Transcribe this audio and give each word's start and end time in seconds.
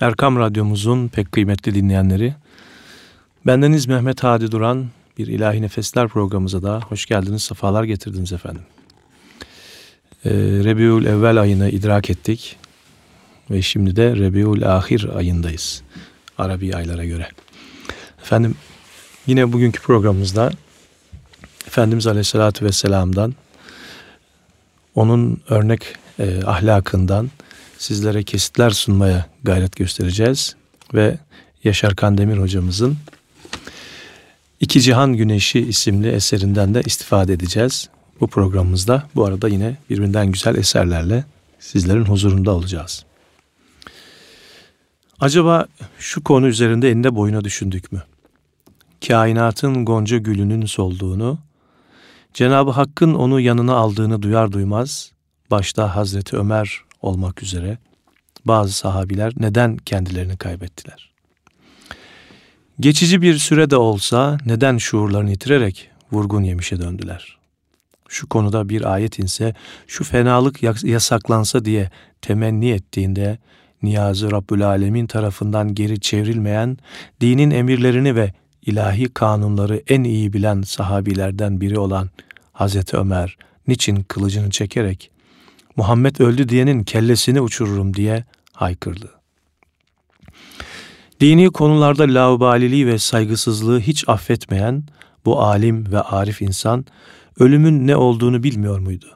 Erkam 0.00 0.38
Radyomuzun 0.38 1.08
pek 1.08 1.32
kıymetli 1.32 1.74
dinleyenleri, 1.74 2.34
bendeniz 3.46 3.86
Mehmet 3.86 4.24
Hadi 4.24 4.52
Duran, 4.52 4.86
bir 5.18 5.26
İlahi 5.26 5.62
Nefesler 5.62 6.08
programımıza 6.08 6.62
da 6.62 6.80
hoş 6.80 7.06
geldiniz, 7.06 7.42
sefalar 7.42 7.84
getirdiniz 7.84 8.32
efendim. 8.32 8.62
Ee, 10.24 10.30
Rebiul 10.64 11.04
Evvel 11.04 11.40
ayını 11.40 11.70
idrak 11.70 12.10
ettik 12.10 12.56
ve 13.50 13.62
şimdi 13.62 13.96
de 13.96 14.16
Rebiul 14.16 14.62
Ahir 14.62 15.08
ayındayız, 15.16 15.82
Arabi 16.38 16.76
aylara 16.76 17.04
göre. 17.04 17.28
Efendim, 18.22 18.54
yine 19.26 19.52
bugünkü 19.52 19.80
programımızda 19.80 20.50
Efendimiz 21.66 22.06
Aleyhisselatü 22.06 22.64
Vesselam'dan, 22.64 23.34
onun 24.94 25.40
örnek 25.48 25.82
e, 26.18 26.42
ahlakından, 26.46 27.30
sizlere 27.78 28.22
kesitler 28.22 28.70
sunmaya 28.70 29.26
gayret 29.42 29.76
göstereceğiz. 29.76 30.56
Ve 30.94 31.18
Yaşar 31.64 31.96
Kandemir 31.96 32.38
hocamızın 32.38 32.96
İki 34.60 34.80
Cihan 34.80 35.12
Güneşi 35.12 35.60
isimli 35.60 36.08
eserinden 36.08 36.74
de 36.74 36.82
istifade 36.86 37.32
edeceğiz. 37.32 37.88
Bu 38.20 38.26
programımızda 38.26 39.02
bu 39.14 39.24
arada 39.24 39.48
yine 39.48 39.76
birbirinden 39.90 40.32
güzel 40.32 40.54
eserlerle 40.54 41.24
sizlerin 41.58 42.04
huzurunda 42.04 42.50
olacağız. 42.50 43.04
Acaba 45.20 45.66
şu 45.98 46.24
konu 46.24 46.48
üzerinde 46.48 46.90
eninde 46.90 47.14
boyuna 47.14 47.44
düşündük 47.44 47.92
mü? 47.92 48.02
Kainatın 49.06 49.84
gonca 49.84 50.18
gülünün 50.18 50.66
solduğunu, 50.66 51.38
Cenab-ı 52.34 52.70
Hakk'ın 52.70 53.14
onu 53.14 53.40
yanına 53.40 53.74
aldığını 53.74 54.22
duyar 54.22 54.52
duymaz, 54.52 55.12
başta 55.50 55.96
Hazreti 55.96 56.36
Ömer 56.36 56.87
olmak 57.02 57.42
üzere 57.42 57.78
bazı 58.44 58.72
sahabiler 58.72 59.32
neden 59.36 59.76
kendilerini 59.76 60.36
kaybettiler? 60.36 61.10
Geçici 62.80 63.22
bir 63.22 63.38
süre 63.38 63.70
de 63.70 63.76
olsa 63.76 64.38
neden 64.46 64.78
şuurlarını 64.78 65.30
yitirerek 65.30 65.90
vurgun 66.12 66.42
yemişe 66.42 66.80
döndüler? 66.80 67.38
Şu 68.08 68.28
konuda 68.28 68.68
bir 68.68 68.92
ayet 68.92 69.18
inse, 69.18 69.54
şu 69.86 70.04
fenalık 70.04 70.84
yasaklansa 70.84 71.64
diye 71.64 71.90
temenni 72.22 72.70
ettiğinde 72.70 73.38
Niyazi 73.82 74.30
Rabbül 74.30 74.66
Alemin 74.66 75.06
tarafından 75.06 75.74
geri 75.74 76.00
çevrilmeyen, 76.00 76.78
dinin 77.20 77.50
emirlerini 77.50 78.16
ve 78.16 78.32
ilahi 78.66 79.08
kanunları 79.08 79.82
en 79.88 80.04
iyi 80.04 80.32
bilen 80.32 80.62
sahabilerden 80.62 81.60
biri 81.60 81.78
olan 81.78 82.10
Hazreti 82.52 82.96
Ömer 82.96 83.36
niçin 83.66 83.96
kılıcını 83.96 84.50
çekerek 84.50 85.10
Muhammed 85.78 86.16
öldü 86.18 86.48
diyenin 86.48 86.84
kellesini 86.84 87.40
uçururum 87.40 87.94
diye 87.94 88.24
haykırdı. 88.52 89.10
Dini 91.20 91.50
konularda 91.50 92.02
laubaliliği 92.02 92.86
ve 92.86 92.98
saygısızlığı 92.98 93.80
hiç 93.80 94.08
affetmeyen 94.08 94.82
bu 95.24 95.42
alim 95.42 95.92
ve 95.92 96.00
arif 96.00 96.42
insan 96.42 96.86
ölümün 97.38 97.86
ne 97.86 97.96
olduğunu 97.96 98.42
bilmiyor 98.42 98.78
muydu? 98.78 99.06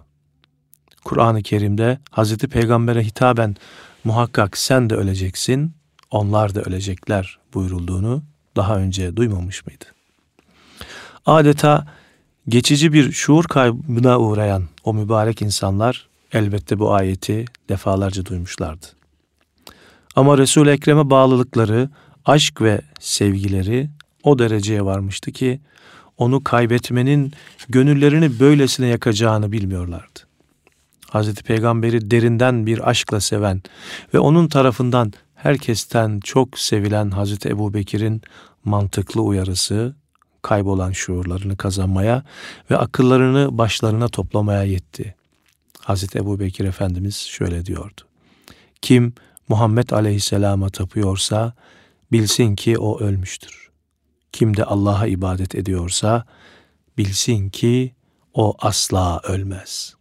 Kur'an-ı 1.04 1.42
Kerim'de 1.42 1.98
Hazreti 2.10 2.48
Peygamber'e 2.48 3.04
hitaben 3.04 3.56
muhakkak 4.04 4.58
sen 4.58 4.90
de 4.90 4.94
öleceksin, 4.94 5.74
onlar 6.10 6.54
da 6.54 6.62
ölecekler 6.62 7.38
buyurulduğunu 7.54 8.22
daha 8.56 8.76
önce 8.76 9.16
duymamış 9.16 9.66
mıydı? 9.66 9.84
Adeta 11.26 11.86
geçici 12.48 12.92
bir 12.92 13.12
şuur 13.12 13.44
kaybına 13.44 14.18
uğrayan 14.18 14.64
o 14.84 14.94
mübarek 14.94 15.42
insanlar 15.42 16.11
elbette 16.32 16.78
bu 16.78 16.94
ayeti 16.94 17.44
defalarca 17.68 18.26
duymuşlardı. 18.26 18.86
Ama 20.16 20.38
Resul-i 20.38 20.70
Ekrem'e 20.70 21.10
bağlılıkları, 21.10 21.90
aşk 22.24 22.62
ve 22.62 22.80
sevgileri 23.00 23.90
o 24.22 24.38
dereceye 24.38 24.84
varmıştı 24.84 25.32
ki 25.32 25.60
onu 26.18 26.44
kaybetmenin 26.44 27.32
gönüllerini 27.68 28.40
böylesine 28.40 28.86
yakacağını 28.86 29.52
bilmiyorlardı. 29.52 30.20
Hazreti 31.08 31.44
Peygamber'i 31.44 32.10
derinden 32.10 32.66
bir 32.66 32.90
aşkla 32.90 33.20
seven 33.20 33.62
ve 34.14 34.18
onun 34.18 34.48
tarafından 34.48 35.12
herkesten 35.34 36.20
çok 36.20 36.58
sevilen 36.58 37.10
Hazreti 37.10 37.48
Ebu 37.48 37.74
Bekir'in 37.74 38.22
mantıklı 38.64 39.22
uyarısı 39.22 39.94
kaybolan 40.42 40.92
şuurlarını 40.92 41.56
kazanmaya 41.56 42.22
ve 42.70 42.76
akıllarını 42.76 43.58
başlarına 43.58 44.08
toplamaya 44.08 44.62
yetti. 44.62 45.14
Hazreti 45.84 46.18
Ebu 46.18 46.40
Bekir 46.40 46.64
Efendimiz 46.64 47.16
şöyle 47.16 47.66
diyordu. 47.66 48.00
Kim 48.82 49.14
Muhammed 49.48 49.90
Aleyhisselam'a 49.90 50.68
tapıyorsa 50.68 51.52
bilsin 52.12 52.56
ki 52.56 52.78
o 52.78 53.00
ölmüştür. 53.00 53.70
Kim 54.32 54.56
de 54.56 54.64
Allah'a 54.64 55.06
ibadet 55.06 55.54
ediyorsa 55.54 56.24
bilsin 56.98 57.48
ki 57.48 57.94
o 58.34 58.54
asla 58.58 59.20
ölmez. 59.24 59.94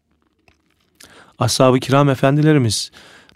Ashab-ı 1.40 1.80
kiram 1.80 2.10
efendilerimiz 2.10 2.92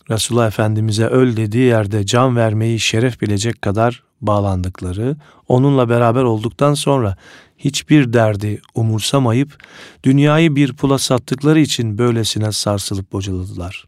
Resulullah 0.09 0.47
Efendimiz'e 0.47 1.07
öl 1.07 1.37
dediği 1.37 1.65
yerde 1.65 2.05
can 2.05 2.35
vermeyi 2.35 2.79
şeref 2.79 3.21
bilecek 3.21 3.61
kadar 3.61 4.03
bağlandıkları, 4.21 5.15
onunla 5.47 5.89
beraber 5.89 6.23
olduktan 6.23 6.73
sonra 6.73 7.15
hiçbir 7.57 8.13
derdi 8.13 8.61
umursamayıp 8.75 9.63
dünyayı 10.03 10.55
bir 10.55 10.73
pula 10.73 10.97
sattıkları 10.97 11.59
için 11.59 11.97
böylesine 11.97 12.51
sarsılıp 12.51 13.11
bocaladılar. 13.11 13.85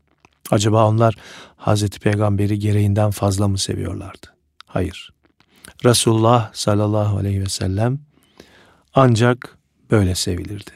Acaba 0.52 0.88
onlar 0.88 1.16
Hazreti 1.58 2.00
Peygamber'i 2.00 2.60
gereğinden 2.60 3.12
fazla 3.12 3.48
mı 3.48 3.58
seviyorlardı? 3.58 4.28
Hayır. 4.66 5.10
Resulullah 5.86 6.54
sallallahu 6.54 7.18
aleyhi 7.18 7.42
ve 7.42 7.50
sellem 7.50 8.00
ancak 8.94 9.58
böyle 9.92 10.16
sevilirdi. 10.16 10.72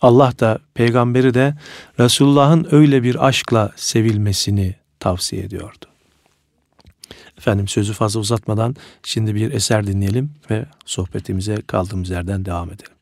Allah 0.00 0.32
da 0.40 0.58
peygamberi 0.74 1.34
de 1.34 1.54
Resulullah'ın 2.00 2.68
öyle 2.70 3.02
bir 3.02 3.26
aşkla 3.26 3.72
sevilmesini 3.76 4.74
tavsiye 5.00 5.42
ediyordu. 5.42 5.89
Efendim 7.40 7.68
sözü 7.68 7.92
fazla 7.92 8.20
uzatmadan 8.20 8.76
şimdi 9.02 9.34
bir 9.34 9.52
eser 9.52 9.86
dinleyelim 9.86 10.30
ve 10.50 10.66
sohbetimize 10.86 11.62
kaldığımız 11.66 12.10
yerden 12.10 12.44
devam 12.44 12.70
edelim. 12.70 12.92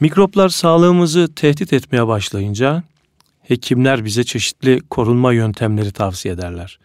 Mikroplar 0.00 0.48
sağlığımızı 0.48 1.34
tehdit 1.34 1.72
etmeye 1.72 2.06
başlayınca 2.06 2.82
hekimler 3.42 4.04
bize 4.04 4.24
çeşitli 4.24 4.80
korunma 4.90 5.32
yöntemleri 5.32 5.92
tavsiye 5.92 6.34
ederler. 6.34 6.78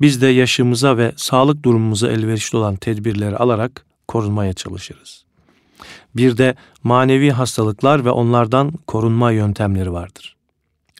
Biz 0.00 0.22
de 0.22 0.26
yaşımıza 0.26 0.96
ve 0.96 1.12
sağlık 1.16 1.62
durumumuza 1.62 2.08
elverişli 2.08 2.58
olan 2.58 2.76
tedbirleri 2.76 3.36
alarak 3.36 3.86
korunmaya 4.08 4.52
çalışırız. 4.52 5.24
Bir 6.16 6.36
de 6.36 6.54
manevi 6.82 7.30
hastalıklar 7.30 8.04
ve 8.04 8.10
onlardan 8.10 8.72
korunma 8.86 9.32
yöntemleri 9.32 9.92
vardır. 9.92 10.36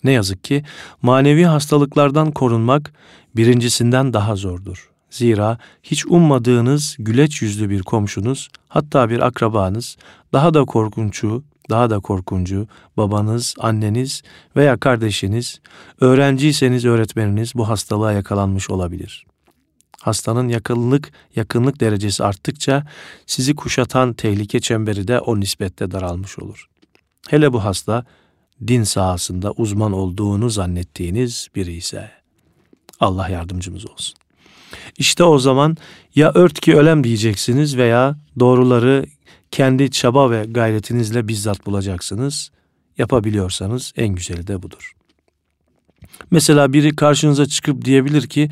Ne 0.05 0.12
yazık 0.12 0.45
ki 0.45 0.65
manevi 1.03 1.45
hastalıklardan 1.45 2.31
korunmak 2.31 2.93
birincisinden 3.37 4.12
daha 4.12 4.37
zordur. 4.37 4.91
Zira 5.11 5.59
hiç 5.83 6.07
ummadığınız 6.07 6.97
güleç 6.99 7.43
yüzlü 7.43 7.71
bir 7.71 7.83
komşunuz, 7.83 8.49
hatta 8.69 9.11
bir 9.11 9.27
akrabanız, 9.27 9.97
daha 10.33 10.55
da 10.55 10.65
korkunçu, 10.65 11.45
daha 11.71 11.91
da 11.91 12.01
korkuncu 12.01 12.67
babanız, 12.97 13.55
anneniz 13.59 14.23
veya 14.57 14.77
kardeşiniz, 14.77 15.61
öğrenciyseniz 16.01 16.85
öğretmeniniz 16.85 17.55
bu 17.55 17.69
hastalığa 17.69 18.13
yakalanmış 18.13 18.71
olabilir. 18.71 19.27
Hastanın 20.01 20.49
yakınlık, 20.49 21.13
yakınlık 21.37 21.81
derecesi 21.81 22.25
arttıkça 22.25 22.87
sizi 23.27 23.55
kuşatan 23.55 24.13
tehlike 24.13 24.61
çemberi 24.61 25.09
de 25.09 25.21
o 25.21 25.41
nispette 25.41 25.91
daralmış 25.91 26.39
olur. 26.39 26.69
Hele 27.29 27.53
bu 27.53 27.65
hasta 27.65 28.05
din 28.67 28.83
sahasında 28.83 29.53
uzman 29.53 29.93
olduğunu 29.93 30.50
zannettiğiniz 30.50 31.49
biri 31.55 31.73
ise 31.73 32.11
Allah 33.00 33.29
yardımcımız 33.29 33.91
olsun. 33.91 34.19
İşte 34.99 35.25
o 35.25 35.39
zaman 35.39 35.77
ya 36.15 36.33
ört 36.35 36.61
ki 36.61 36.77
ölem 36.77 37.05
diyeceksiniz 37.05 37.77
veya 37.77 38.17
doğruları 38.39 39.07
kendi 39.51 39.91
çaba 39.91 40.31
ve 40.31 40.45
gayretinizle 40.49 41.29
bizzat 41.29 41.67
bulacaksınız. 41.67 42.51
Yapabiliyorsanız 42.99 43.93
en 43.97 44.09
güzeli 44.09 44.47
de 44.47 44.63
budur. 44.63 44.93
Mesela 46.31 46.73
biri 46.73 46.97
karşınıza 46.97 47.47
çıkıp 47.47 47.85
diyebilir 47.85 48.27
ki 48.27 48.51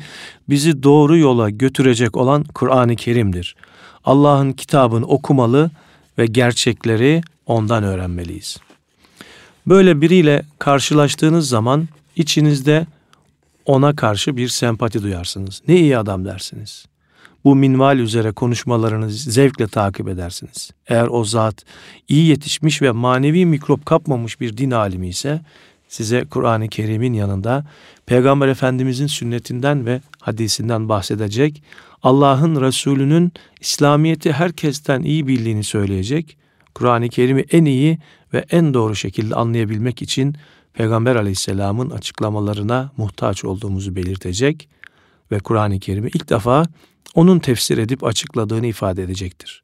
bizi 0.49 0.83
doğru 0.83 1.17
yola 1.17 1.49
götürecek 1.49 2.17
olan 2.17 2.43
Kur'an-ı 2.43 2.95
Kerim'dir. 2.95 3.55
Allah'ın 4.03 4.51
kitabını 4.51 5.05
okumalı 5.05 5.71
ve 6.17 6.25
gerçekleri 6.25 7.21
ondan 7.45 7.83
öğrenmeliyiz. 7.83 8.57
Böyle 9.67 10.01
biriyle 10.01 10.43
karşılaştığınız 10.59 11.49
zaman 11.49 11.87
içinizde 12.15 12.87
ona 13.67 13.95
karşı 13.95 14.37
bir 14.37 14.47
sempati 14.47 15.03
duyarsınız. 15.03 15.61
Ne 15.67 15.75
iyi 15.75 15.97
adam 15.97 16.25
dersiniz. 16.25 16.85
Bu 17.43 17.55
minval 17.55 17.99
üzere 17.99 18.31
konuşmalarını 18.31 19.09
zevkle 19.11 19.67
takip 19.67 20.07
edersiniz. 20.07 20.71
Eğer 20.87 21.07
o 21.07 21.23
zat 21.23 21.65
iyi 22.07 22.25
yetişmiş 22.27 22.81
ve 22.81 22.91
manevi 22.91 23.45
mikrop 23.45 23.85
kapmamış 23.85 24.41
bir 24.41 24.57
din 24.57 24.71
alimi 24.71 25.07
ise 25.07 25.41
size 25.87 26.25
Kur'an-ı 26.25 26.67
Kerim'in 26.67 27.13
yanında 27.13 27.65
Peygamber 28.05 28.47
Efendimizin 28.47 29.07
sünnetinden 29.07 29.85
ve 29.85 30.01
hadisinden 30.19 30.89
bahsedecek, 30.89 31.63
Allah'ın 32.03 32.61
Resulü'nün 32.61 33.31
İslamiyet'i 33.59 34.31
herkesten 34.31 35.01
iyi 35.01 35.27
bildiğini 35.27 35.63
söyleyecek, 35.63 36.37
Kur'an-ı 36.75 37.09
Kerim'i 37.09 37.45
en 37.51 37.65
iyi 37.65 37.97
ve 38.33 38.45
en 38.51 38.73
doğru 38.73 38.95
şekilde 38.95 39.35
anlayabilmek 39.35 40.01
için 40.01 40.35
Peygamber 40.77 41.15
Aleyhisselam'ın 41.15 41.89
açıklamalarına 41.89 42.91
muhtaç 42.97 43.45
olduğumuzu 43.45 43.95
belirtecek 43.95 44.69
ve 45.31 45.39
Kur'an-ı 45.39 45.79
Kerim'i 45.79 46.07
ilk 46.07 46.29
defa 46.29 46.65
onun 47.15 47.39
tefsir 47.39 47.77
edip 47.77 48.03
açıkladığını 48.03 48.67
ifade 48.67 49.03
edecektir. 49.03 49.63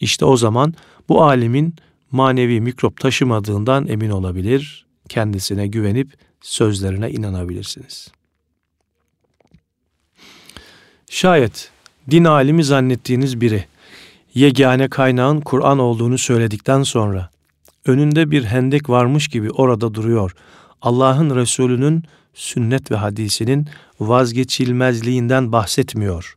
İşte 0.00 0.24
o 0.24 0.36
zaman 0.36 0.74
bu 1.08 1.24
alimin 1.24 1.74
manevi 2.10 2.60
mikrop 2.60 3.00
taşımadığından 3.00 3.88
emin 3.88 4.10
olabilir, 4.10 4.86
kendisine 5.08 5.66
güvenip 5.66 6.12
sözlerine 6.40 7.10
inanabilirsiniz. 7.10 8.08
Şayet 11.10 11.70
din 12.10 12.24
alimi 12.24 12.64
zannettiğiniz 12.64 13.40
biri 13.40 13.64
yegane 14.34 14.88
kaynağın 14.88 15.40
Kur'an 15.40 15.78
olduğunu 15.78 16.18
söyledikten 16.18 16.82
sonra 16.82 17.30
önünde 17.86 18.30
bir 18.30 18.44
hendek 18.44 18.90
varmış 18.90 19.28
gibi 19.28 19.50
orada 19.50 19.94
duruyor. 19.94 20.32
Allah'ın 20.82 21.36
Resulü'nün 21.36 22.04
sünnet 22.34 22.90
ve 22.90 22.96
hadisinin 22.96 23.68
vazgeçilmezliğinden 24.00 25.52
bahsetmiyor. 25.52 26.36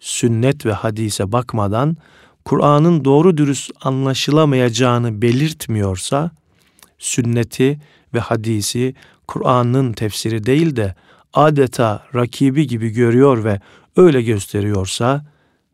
Sünnet 0.00 0.66
ve 0.66 0.72
hadise 0.72 1.32
bakmadan 1.32 1.96
Kur'an'ın 2.44 3.04
doğru 3.04 3.36
dürüst 3.36 3.70
anlaşılamayacağını 3.80 5.22
belirtmiyorsa, 5.22 6.30
sünneti 6.98 7.80
ve 8.14 8.20
hadisi 8.20 8.94
Kur'an'ın 9.26 9.92
tefsiri 9.92 10.46
değil 10.46 10.76
de 10.76 10.94
adeta 11.34 12.06
rakibi 12.14 12.66
gibi 12.66 12.90
görüyor 12.90 13.44
ve 13.44 13.60
öyle 13.96 14.22
gösteriyorsa, 14.22 15.24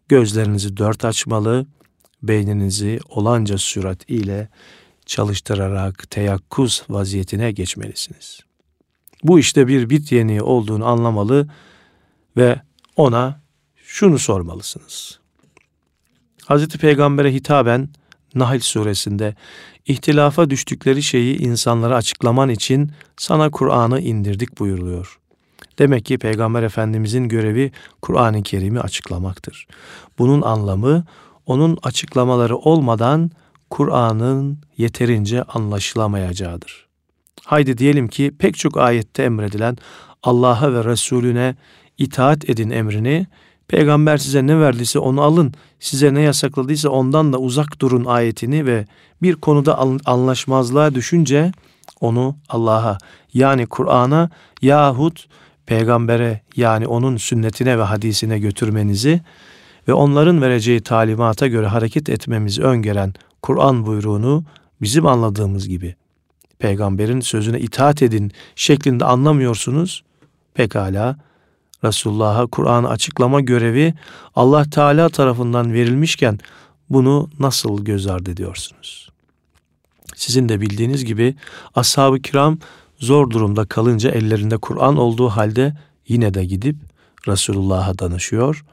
gözlerinizi 0.09 0.77
dört 0.77 1.05
açmalı, 1.05 1.67
beyninizi 2.23 3.01
olanca 3.09 3.59
sürat 3.59 4.11
ile 4.11 4.49
çalıştırarak 5.07 6.11
teyakkuz 6.11 6.83
vaziyetine 6.89 7.53
geçmelisiniz. 7.53 8.41
Bu 9.23 9.39
işte 9.39 9.69
bir 9.69 9.91
bit 9.91 10.13
yeniği 10.13 10.43
olduğunu 10.43 10.87
anlamalı 10.87 11.49
ve 12.37 12.61
ona 12.97 13.41
şunu 13.77 14.19
sormalısınız. 14.19 15.21
Hz. 16.49 16.69
Peygamber'e 16.69 17.35
hitaben 17.35 17.89
Nahl 18.35 18.61
suresinde 18.61 19.35
ihtilafa 19.87 20.51
düştükleri 20.51 21.03
şeyi 21.03 21.39
insanlara 21.39 21.97
açıklaman 21.97 22.49
için 22.49 22.93
sana 23.17 23.51
Kur'an'ı 23.51 24.01
indirdik 24.01 24.59
buyuruluyor. 24.59 25.19
Demek 25.79 26.05
ki 26.05 26.19
Peygamber 26.19 26.63
Efendimizin 26.63 27.29
görevi 27.29 27.73
Kur'an-ı 28.03 28.43
Kerim'i 28.43 28.81
açıklamaktır. 28.81 29.67
Bunun 30.19 30.43
anlamı 30.43 31.05
onun 31.47 31.79
açıklamaları 31.83 32.57
olmadan 32.57 33.31
Kur'an'ın 33.71 34.59
yeterince 34.77 35.43
anlaşılamayacağıdır. 35.43 36.87
Haydi 37.45 37.79
diyelim 37.79 38.09
ki 38.09 38.33
pek 38.39 38.59
çok 38.59 38.77
ayette 38.77 39.23
emredilen 39.23 39.77
Allah'a 40.23 40.73
ve 40.73 40.85
Resulüne 40.85 41.57
itaat 41.99 42.51
edin 42.51 42.71
emrini, 42.71 43.27
peygamber 43.69 44.19
size 44.19 44.47
ne 44.47 44.61
verdiyse 44.61 44.99
onu 44.99 45.23
alın, 45.23 45.55
size 45.81 46.15
ne 46.15 46.21
yasakladıysa 46.21 46.89
ondan 46.89 47.33
da 47.33 47.39
uzak 47.39 47.81
durun 47.81 48.05
ayetini 48.05 48.67
ve 48.67 48.87
bir 49.23 49.35
konuda 49.35 49.79
anlaşmazlığa 50.05 50.95
düşünce 50.95 51.53
onu 52.01 52.37
Allah'a 52.49 52.99
yani 53.35 53.67
Kur'an'a 53.67 54.31
yahut 54.63 55.27
peygambere 55.67 56.41
yani 56.57 56.87
onun 56.87 57.17
sünnetine 57.17 57.79
ve 57.79 57.83
hadisine 57.83 58.39
götürmenizi 58.39 59.21
ve 59.89 59.93
onların 59.93 60.43
vereceği 60.43 60.81
talimata 60.81 61.47
göre 61.47 61.67
hareket 61.67 62.09
etmemizi 62.09 62.63
öngören 62.63 63.15
Kur'an 63.43 63.87
buyruğunu 63.87 64.45
bizim 64.83 65.07
anladığımız 65.07 65.69
gibi 65.69 65.97
peygamberin 66.59 67.21
sözüne 67.21 67.61
itaat 67.61 68.03
edin 68.03 68.33
şeklinde 68.57 69.05
anlamıyorsunuz. 69.05 70.03
Pekala 70.55 71.17
Resulullah'a 71.85 72.47
Kur'an'ı 72.47 72.89
açıklama 72.89 73.41
görevi 73.41 73.95
Allah 74.35 74.71
Teala 74.71 75.09
tarafından 75.09 75.73
verilmişken 75.73 76.39
bunu 76.91 77.31
nasıl 77.39 77.85
göz 77.85 78.07
ardı 78.07 78.31
ediyorsunuz? 78.31 79.09
Sizin 80.17 80.49
de 80.49 80.61
bildiğiniz 80.61 81.05
gibi 81.05 81.35
ashab-ı 81.75 82.23
kiram 82.23 82.59
zor 82.99 83.31
durumda 83.31 83.65
kalınca 83.65 84.11
ellerinde 84.11 84.57
Kur'an 84.57 84.97
olduğu 84.97 85.29
halde 85.29 85.77
yine 86.09 86.35
de 86.35 86.45
gidip 86.45 86.77
Resulullah'a 87.29 87.99
danışıyor 87.99 88.65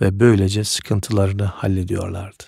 ve 0.00 0.20
böylece 0.20 0.64
sıkıntılarını 0.64 1.44
hallediyorlardı. 1.44 2.44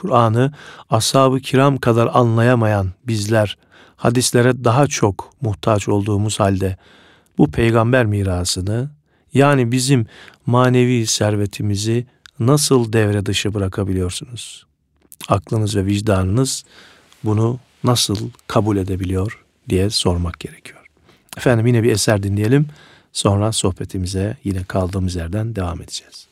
Kur'an'ı 0.00 0.52
ashab-ı 0.90 1.40
kiram 1.40 1.76
kadar 1.76 2.10
anlayamayan 2.12 2.92
bizler 3.06 3.58
hadislere 3.96 4.64
daha 4.64 4.86
çok 4.86 5.30
muhtaç 5.40 5.88
olduğumuz 5.88 6.40
halde 6.40 6.76
bu 7.38 7.50
peygamber 7.50 8.06
mirasını 8.06 8.90
yani 9.34 9.72
bizim 9.72 10.06
manevi 10.46 11.06
servetimizi 11.06 12.06
nasıl 12.38 12.92
devre 12.92 13.26
dışı 13.26 13.54
bırakabiliyorsunuz? 13.54 14.66
Aklınız 15.28 15.76
ve 15.76 15.86
vicdanınız 15.86 16.64
bunu 17.24 17.58
nasıl 17.84 18.30
kabul 18.46 18.76
edebiliyor 18.76 19.44
diye 19.68 19.90
sormak 19.90 20.40
gerekiyor. 20.40 20.86
Efendim 21.36 21.66
yine 21.66 21.82
bir 21.82 21.92
eser 21.92 22.22
dinleyelim. 22.22 22.66
Sonra 23.12 23.52
sohbetimize 23.52 24.36
yine 24.44 24.64
kaldığımız 24.64 25.16
yerden 25.16 25.56
devam 25.56 25.82
edeceğiz. 25.82 26.28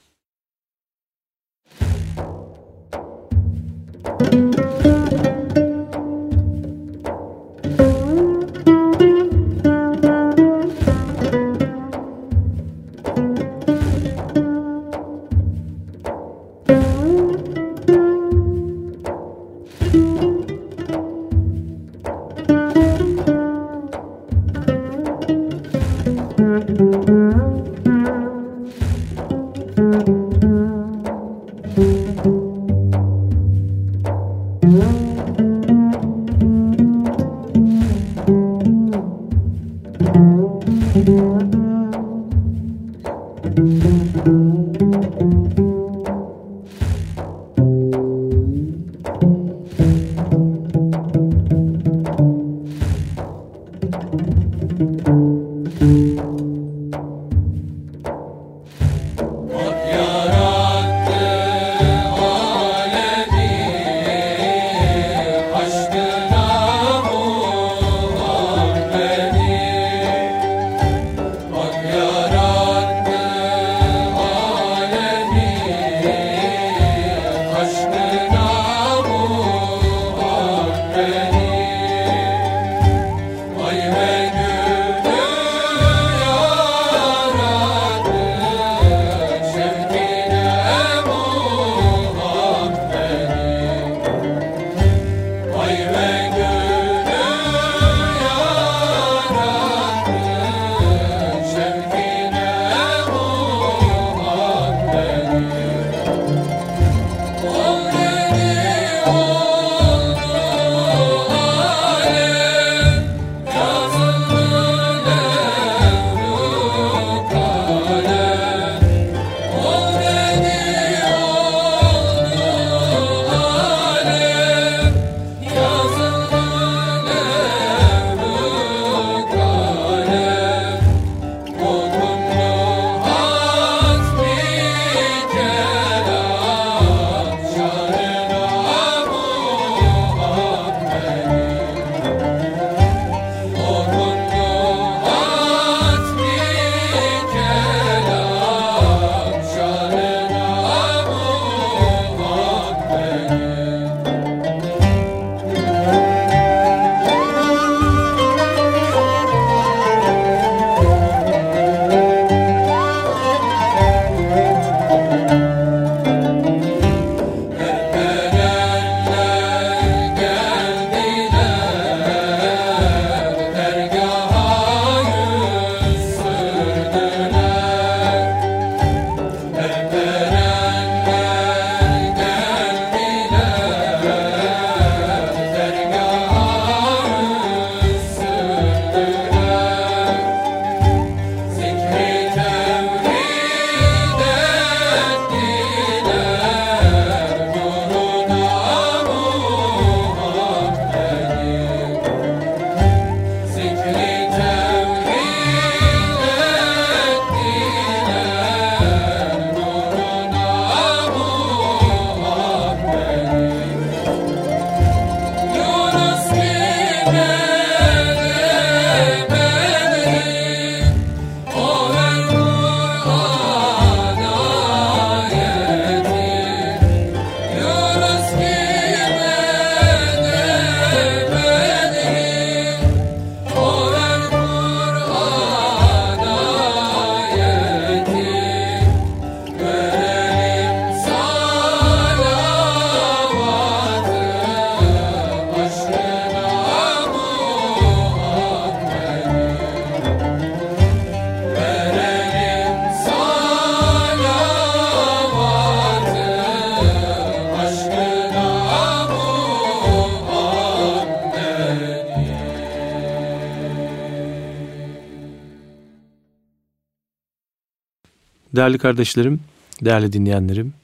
Değerli 268.67 268.79
kardeşlerim, 268.79 269.41
değerli 269.85 270.13
dinleyenlerim, 270.13 270.75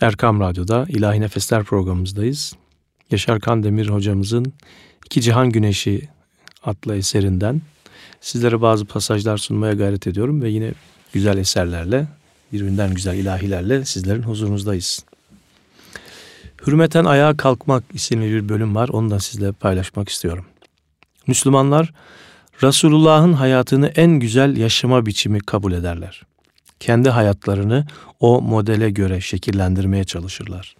Erkam 0.00 0.40
Radyo'da 0.40 0.86
İlahi 0.88 1.20
Nefesler 1.20 1.64
programımızdayız. 1.64 2.52
Yaşar 3.10 3.40
Kandemir 3.40 3.88
hocamızın 3.88 4.52
İki 5.06 5.20
Cihan 5.20 5.50
Güneşi 5.50 6.08
adlı 6.64 6.96
eserinden 6.96 7.62
sizlere 8.20 8.60
bazı 8.60 8.84
pasajlar 8.84 9.36
sunmaya 9.36 9.72
gayret 9.72 10.06
ediyorum 10.06 10.42
ve 10.42 10.48
yine 10.48 10.72
güzel 11.12 11.38
eserlerle, 11.38 12.06
birbirinden 12.52 12.94
güzel 12.94 13.14
ilahilerle 13.14 13.84
sizlerin 13.84 14.22
huzurunuzdayız. 14.22 15.04
Hürmeten 16.66 17.04
Ayağa 17.04 17.36
Kalkmak 17.36 17.84
isimli 17.94 18.30
bir 18.32 18.48
bölüm 18.48 18.74
var, 18.74 18.88
onu 18.88 19.10
da 19.10 19.20
sizle 19.20 19.52
paylaşmak 19.52 20.08
istiyorum. 20.08 20.46
Müslümanlar 21.26 21.92
Resulullah'ın 22.62 23.32
hayatını 23.32 23.86
en 23.88 24.10
güzel 24.10 24.56
yaşama 24.56 25.06
biçimi 25.06 25.40
kabul 25.40 25.72
ederler. 25.72 26.26
Kendi 26.80 27.10
hayatlarını 27.10 27.86
o 28.20 28.42
modele 28.42 28.90
göre 28.90 29.20
şekillendirmeye 29.20 30.04
çalışırlar. 30.04 30.76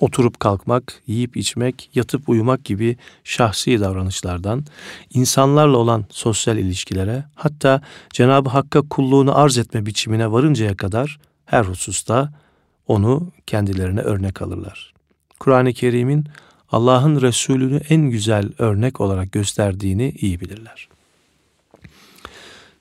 Oturup 0.00 0.40
kalkmak, 0.40 1.02
yiyip 1.06 1.36
içmek, 1.36 1.90
yatıp 1.94 2.28
uyumak 2.28 2.64
gibi 2.64 2.96
şahsi 3.24 3.80
davranışlardan, 3.80 4.64
insanlarla 5.14 5.76
olan 5.76 6.04
sosyal 6.10 6.58
ilişkilere, 6.58 7.24
hatta 7.34 7.82
Cenab-ı 8.10 8.48
Hakk'a 8.48 8.82
kulluğunu 8.82 9.38
arz 9.38 9.58
etme 9.58 9.86
biçimine 9.86 10.32
varıncaya 10.32 10.76
kadar 10.76 11.18
her 11.46 11.64
hususta 11.64 12.32
onu 12.86 13.32
kendilerine 13.46 14.00
örnek 14.00 14.42
alırlar. 14.42 14.92
Kur'an-ı 15.38 15.72
Kerim'in 15.72 16.24
Allah'ın 16.72 17.20
Resulünü 17.20 17.80
en 17.88 18.00
güzel 18.00 18.52
örnek 18.58 19.00
olarak 19.00 19.32
gösterdiğini 19.32 20.14
iyi 20.20 20.40
bilirler. 20.40 20.88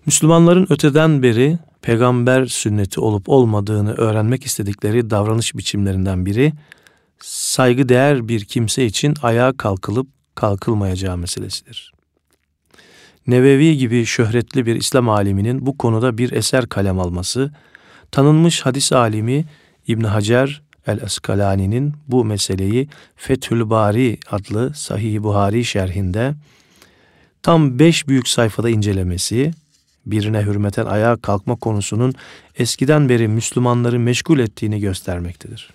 Müslümanların 0.06 0.68
öteden 0.70 1.24
beri 1.24 1.58
peygamber 1.88 2.46
sünneti 2.46 3.00
olup 3.00 3.30
olmadığını 3.30 3.94
öğrenmek 3.94 4.46
istedikleri 4.46 5.10
davranış 5.10 5.56
biçimlerinden 5.56 6.26
biri 6.26 6.54
saygı 7.20 7.90
değer 7.90 8.28
bir 8.28 8.46
kimse 8.46 8.86
için 8.86 9.14
ayağa 9.22 9.54
kalkılıp 9.58 10.08
kalkılmayacağı 10.36 11.18
meselesidir. 11.18 11.94
Nevevi 13.28 13.78
gibi 13.78 14.06
şöhretli 14.06 14.66
bir 14.66 14.76
İslam 14.76 15.10
aliminin 15.10 15.66
bu 15.66 15.78
konuda 15.78 16.18
bir 16.18 16.32
eser 16.32 16.68
kalem 16.70 17.00
alması, 17.00 17.52
tanınmış 18.12 18.62
hadis 18.62 18.94
alimi 18.94 19.46
İbn 19.88 20.04
Hacer 20.04 20.62
el-Eskalani'nin 20.88 21.94
bu 22.08 22.26
meseleyi 22.26 22.90
Fethül 23.16 23.70
Bari 23.70 24.18
adlı 24.32 24.74
Sahih 24.76 25.24
Buhari 25.24 25.66
şerhinde 25.66 26.36
tam 27.44 27.80
beş 27.80 28.08
büyük 28.08 28.28
sayfada 28.28 28.70
incelemesi, 28.70 29.52
birine 30.12 30.42
hürmeten 30.42 30.86
ayağa 30.86 31.16
kalkma 31.16 31.56
konusunun 31.56 32.14
eskiden 32.58 33.10
beri 33.10 33.28
Müslümanları 33.28 34.00
meşgul 34.00 34.40
ettiğini 34.40 34.80
göstermektedir. 34.80 35.70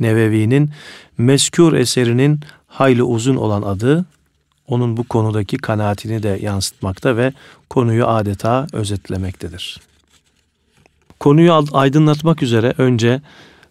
Nevevi'nin 0.00 0.70
meskûr 1.18 1.78
eserinin 1.78 2.40
hayli 2.66 3.02
uzun 3.02 3.36
olan 3.36 3.62
adı, 3.62 4.06
onun 4.66 4.96
bu 4.96 5.04
konudaki 5.04 5.56
kanaatini 5.56 6.22
de 6.22 6.38
yansıtmakta 6.42 7.16
ve 7.16 7.32
konuyu 7.70 8.06
adeta 8.06 8.66
özetlemektedir. 8.72 9.80
Konuyu 11.20 11.64
aydınlatmak 11.72 12.42
üzere 12.42 12.74
önce 12.78 13.20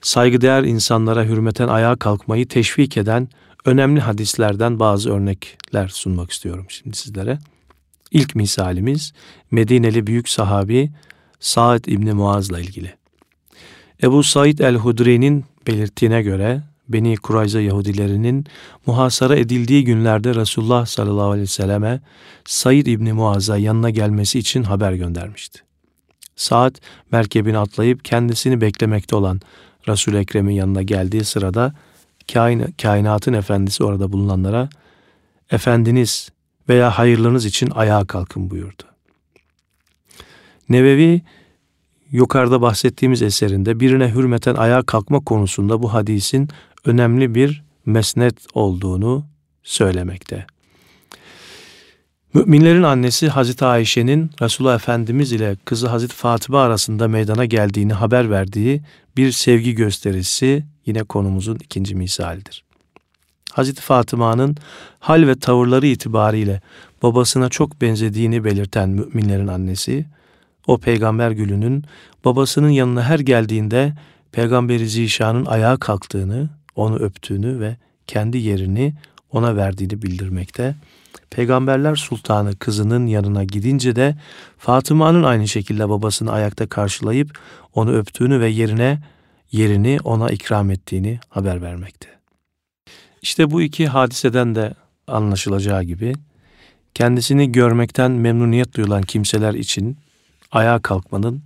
saygıdeğer 0.02 0.64
insanlara 0.64 1.24
hürmeten 1.24 1.68
ayağa 1.68 1.96
kalkmayı 1.96 2.48
teşvik 2.48 2.98
eden 2.98 3.28
önemli 3.66 4.00
hadislerden 4.00 4.80
bazı 4.80 5.14
örnekler 5.14 5.88
sunmak 5.88 6.32
istiyorum 6.32 6.66
şimdi 6.70 6.98
sizlere. 6.98 7.40
İlk 8.12 8.36
misalimiz 8.36 9.14
Medineli 9.52 10.08
büyük 10.08 10.30
sahabi 10.30 10.92
Sa'd 11.40 11.86
İbni 11.86 12.14
Muaz'la 12.14 12.60
ilgili. 12.60 12.94
Ebu 14.04 14.24
Said 14.24 14.60
el-Hudri'nin 14.60 15.46
belirttiğine 15.68 16.22
göre 16.22 16.62
Beni 16.90 17.18
Kurayza 17.18 17.62
Yahudilerinin 17.62 18.46
muhasara 18.86 19.36
edildiği 19.36 19.84
günlerde 19.84 20.36
Resulullah 20.36 20.86
sallallahu 20.86 21.30
aleyhi 21.30 21.44
ve 21.44 21.48
selleme 21.48 22.02
Said 22.46 22.86
İbni 22.86 23.14
Muaz'a 23.14 23.58
yanına 23.58 23.90
gelmesi 23.90 24.40
için 24.40 24.64
haber 24.64 24.94
göndermişti. 24.94 25.60
Saat 26.36 26.82
merkebini 27.12 27.58
atlayıp 27.58 28.06
kendisini 28.06 28.62
beklemekte 28.62 29.16
olan 29.16 29.42
resul 29.88 30.14
Ekrem'in 30.14 30.54
yanına 30.54 30.82
geldiği 30.82 31.24
sırada 31.24 31.74
kain, 32.34 32.76
kainatın 32.82 33.34
efendisi 33.34 33.84
orada 33.84 34.12
bulunanlara 34.12 34.70
Efendiniz 35.52 36.30
veya 36.70 36.90
hayırlarınız 36.98 37.46
için 37.46 37.70
ayağa 37.76 38.06
kalkın 38.06 38.50
buyurdu. 38.50 38.84
Nevevi 40.70 41.22
yukarıda 42.12 42.62
bahsettiğimiz 42.62 43.22
eserinde 43.22 43.80
birine 43.80 44.14
hürmeten 44.14 44.56
ayağa 44.56 44.84
kalkma 44.84 45.20
konusunda 45.20 45.82
bu 45.82 45.94
hadisin 45.94 46.50
önemli 46.86 47.36
bir 47.36 47.64
mesnet 47.86 48.36
olduğunu 48.54 49.26
söylemekte. 49.64 50.46
Müminlerin 52.34 52.84
annesi 52.84 53.30
Hazreti 53.30 53.66
Ayşe'nin 53.66 54.32
Resulullah 54.42 54.76
Efendimiz 54.76 55.32
ile 55.32 55.56
kızı 55.66 55.88
Hazreti 55.88 56.16
Fatıma 56.16 56.62
arasında 56.62 57.08
meydana 57.08 57.46
geldiğini 57.46 57.94
haber 57.94 58.32
verdiği 58.32 58.82
bir 59.18 59.32
sevgi 59.32 59.76
gösterisi 59.76 60.66
yine 60.86 61.04
konumuzun 61.04 61.56
ikinci 61.56 61.96
misalidir. 61.96 62.67
Hazreti 63.58 63.82
Fatıma'nın 63.82 64.56
hal 65.00 65.28
ve 65.28 65.36
tavırları 65.40 65.88
itibariyle 65.88 66.62
babasına 67.04 67.50
çok 67.50 67.82
benzediğini 67.82 68.44
belirten 68.44 68.90
müminlerin 68.90 69.48
annesi, 69.48 70.06
o 70.68 70.78
peygamber 70.78 71.32
gülünün 71.32 71.84
babasının 72.26 72.70
yanına 72.70 73.04
her 73.04 73.20
geldiğinde 73.20 73.94
Peygamberi 74.32 74.90
Zişan'ın 74.90 75.46
ayağa 75.46 75.78
kalktığını, 75.78 76.50
onu 76.76 76.96
öptüğünü 76.96 77.60
ve 77.60 77.78
kendi 78.08 78.38
yerini 78.38 78.94
ona 79.32 79.56
verdiğini 79.56 80.02
bildirmekte. 80.02 80.76
Peygamberler 81.30 81.96
Sultanı 81.96 82.56
kızının 82.56 83.06
yanına 83.06 83.44
gidince 83.44 83.96
de 83.96 84.16
Fatıma'nın 84.58 85.24
aynı 85.24 85.48
şekilde 85.48 85.90
babasını 85.90 86.32
ayakta 86.32 86.68
karşılayıp 86.68 87.40
onu 87.74 87.92
öptüğünü 87.94 88.40
ve 88.40 88.48
yerine 88.50 89.00
yerini 89.52 89.98
ona 90.04 90.30
ikram 90.30 90.72
ettiğini 90.72 91.20
haber 91.30 91.62
vermekte. 91.62 92.17
İşte 93.28 93.52
bu 93.52 93.62
iki 93.62 93.88
hadiseden 93.88 94.56
de 94.56 94.74
anlaşılacağı 95.08 95.84
gibi 95.84 96.14
kendisini 96.94 97.52
görmekten 97.52 98.12
memnuniyet 98.12 98.76
duyulan 98.76 99.02
kimseler 99.02 99.54
için 99.54 99.98
ayağa 100.52 100.80
kalkmanın 100.80 101.42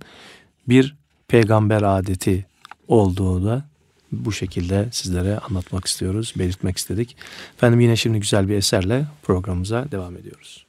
bir 0.68 0.96
peygamber 1.28 1.82
adeti 1.82 2.46
olduğu 2.88 3.44
da 3.44 3.64
bu 4.12 4.32
şekilde 4.32 4.88
sizlere 4.92 5.38
anlatmak 5.38 5.86
istiyoruz, 5.86 6.34
belirtmek 6.38 6.78
istedik. 6.78 7.16
Efendim 7.56 7.80
yine 7.80 7.96
şimdi 7.96 8.20
güzel 8.20 8.48
bir 8.48 8.54
eserle 8.54 9.06
programımıza 9.22 9.90
devam 9.90 10.16
ediyoruz. 10.16 10.66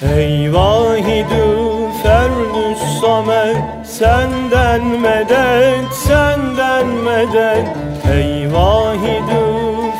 Ey 0.00 0.52
vahidü 0.52 1.46
ferdüs 2.02 3.00
samet 3.00 3.56
Senden 3.86 4.84
medet, 4.84 5.92
senden 5.94 6.86
medet. 6.86 7.66
Ey 8.12 8.52
vahidü 8.52 9.44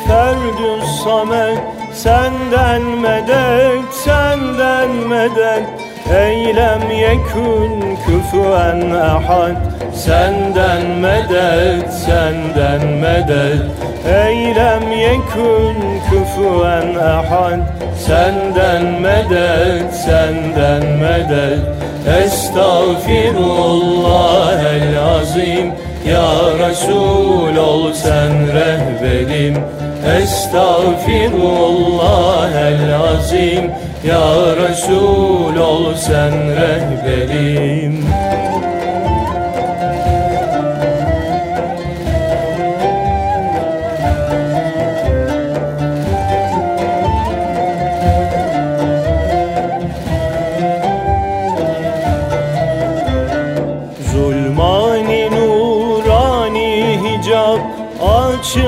ferdüs 0.07 1.03
samet 1.03 1.59
Senden 1.93 2.81
medet, 2.81 3.93
senden 3.93 4.89
medet 4.89 5.82
Eylem 6.11 6.91
yekun 6.91 7.97
küfüen 8.05 8.91
ahad. 8.91 9.55
Senden 9.95 10.85
medet, 10.99 11.93
senden 11.93 12.87
medet. 12.87 13.61
Eylem 14.07 14.91
yekun 14.91 15.75
küfüen 16.09 16.95
ahad. 16.95 17.59
Senden 18.05 19.01
medet, 19.01 19.93
senden 19.93 20.83
medet. 20.99 21.59
Estağfirullah 22.23 24.63
el 24.63 24.99
azim 24.99 25.71
Ya 26.05 26.53
Resul 26.59 27.57
ol 27.57 27.93
sen 27.93 28.53
rehberim. 28.53 29.55
Estağfirullah 30.21 32.51
el 32.69 32.93
azim 32.93 33.71
Ya 34.03 34.55
Resul 34.55 35.57
ol 35.57 35.95
sen 35.95 36.33
rehberim 36.59 38.12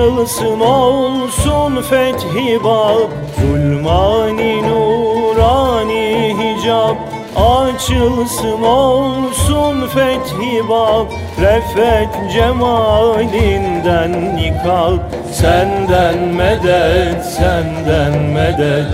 açılsın 0.05 0.59
olsun 0.59 1.81
fethi 1.81 2.63
bab 2.63 3.09
Zulmani 3.41 4.63
nurani 4.63 6.35
hicab. 6.39 6.95
Açılsın 7.35 8.61
olsun 8.61 9.87
fethi 9.87 10.69
bab 10.69 11.05
Refet 11.41 12.09
cemalinden 12.33 14.35
nikab. 14.35 14.97
Senden 15.31 16.19
medet, 16.19 17.25
senden 17.25 18.21
medet 18.21 18.87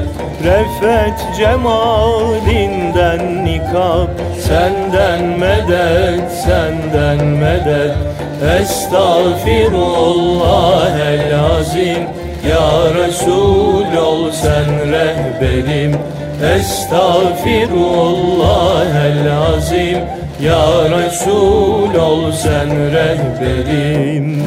Refet 0.43 1.27
cemalinden 1.37 3.45
nikab. 3.45 4.07
Senden 4.39 5.23
medet, 5.23 6.31
senden 6.31 7.25
medet 7.25 8.20
Estağfirullah 8.41 10.99
el 10.99 11.39
azim 11.39 12.03
Ya 12.49 12.93
Resul 12.95 13.97
ol 13.97 14.31
sen 14.31 14.91
rehberim. 14.91 15.95
Estağfirullah 16.55 19.05
el 19.05 19.31
azim 19.31 19.99
Ya 20.41 20.89
Resul 20.89 21.95
ol 21.95 22.31
sen 22.31 22.69
rehberim 22.69 24.43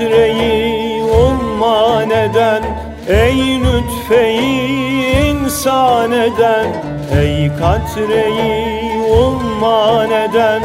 katreyi 0.00 1.02
umman 1.02 2.10
eden 2.10 2.62
Ey 3.08 3.60
lütfeyi 3.60 5.30
insan 5.30 6.12
eden. 6.12 6.66
Ey 7.20 7.50
katreyi 7.60 8.98
umman 8.98 10.10
eden 10.10 10.62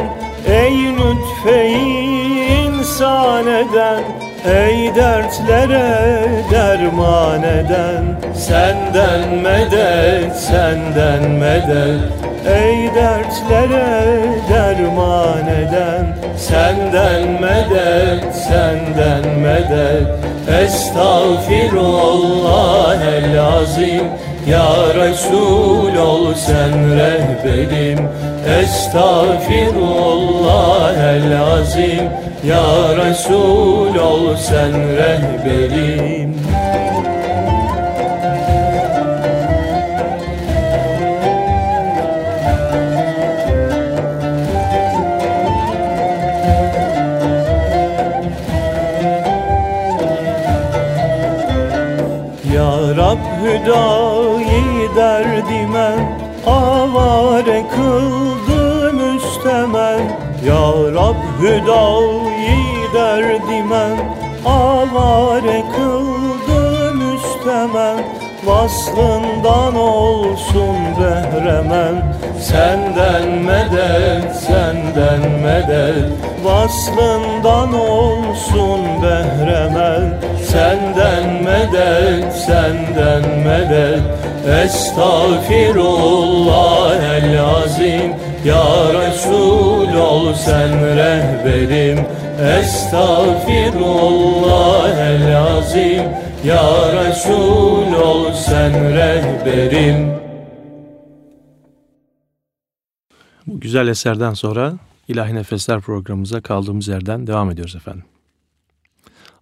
Ey 0.47 0.77
lütfeyi 0.97 2.45
insan 2.65 3.47
eden 3.47 4.03
Ey 4.45 4.95
dertlere 4.95 6.21
derman 6.51 7.43
eden 7.43 8.15
Senden 8.36 9.41
medet, 9.41 10.36
senden 10.36 11.31
medet. 11.31 12.12
Ey 12.45 12.89
dertlere 12.95 14.19
derman 14.49 15.47
eden 15.47 16.15
Senden 16.38 17.41
medet, 17.41 18.36
senden 18.36 19.39
medet. 19.39 20.08
Estağfirullah 20.62 23.01
el 23.01 23.39
azim 23.39 24.08
Ya 24.47 24.93
Resul 24.93 25.97
ol 25.97 26.36
sen 26.36 26.97
rehberim. 26.97 27.99
Estağfirullah 28.62 31.13
el 31.13 31.41
azim. 31.41 32.10
Ya 32.43 32.95
Resul 32.97 33.97
ol 33.97 34.38
sen 34.38 34.73
rehberim 34.73 36.44
hüdayi 61.45 62.93
derdime 62.93 63.88
avare 64.45 65.63
kıldı 65.75 66.93
müstemen 66.93 67.97
Vaslından 68.45 69.75
olsun 69.75 70.75
behremen 70.99 72.15
Senden 72.39 73.29
medet, 73.29 74.36
senden 74.36 75.31
medet. 75.31 76.12
Vaslından 76.43 77.73
olsun 77.73 78.81
behremen 79.01 80.19
Senden 80.43 81.43
medet, 81.43 82.34
senden 82.34 83.39
medet. 83.39 84.01
Estağfirullah 84.63 86.95
el 87.15 87.43
azim 87.43 88.13
Ya 88.45 88.93
Resul 88.93 89.97
ol 89.97 90.34
sen 90.34 90.95
rehberim 90.95 92.05
Estağfirullah 92.60 94.99
el 94.99 95.38
azim 95.38 96.03
Ya 96.43 96.93
Resul 96.93 97.93
ol 97.93 98.34
sen 98.34 98.93
rehberim 98.93 100.12
Bu 103.47 103.60
güzel 103.60 103.88
eserden 103.88 104.34
sonra 104.34 104.73
İlahi 105.08 105.36
Nefesler 105.36 105.81
programımıza 105.81 106.41
kaldığımız 106.41 106.88
yerden 106.88 107.27
devam 107.27 107.51
ediyoruz 107.51 107.75
efendim. 107.75 108.03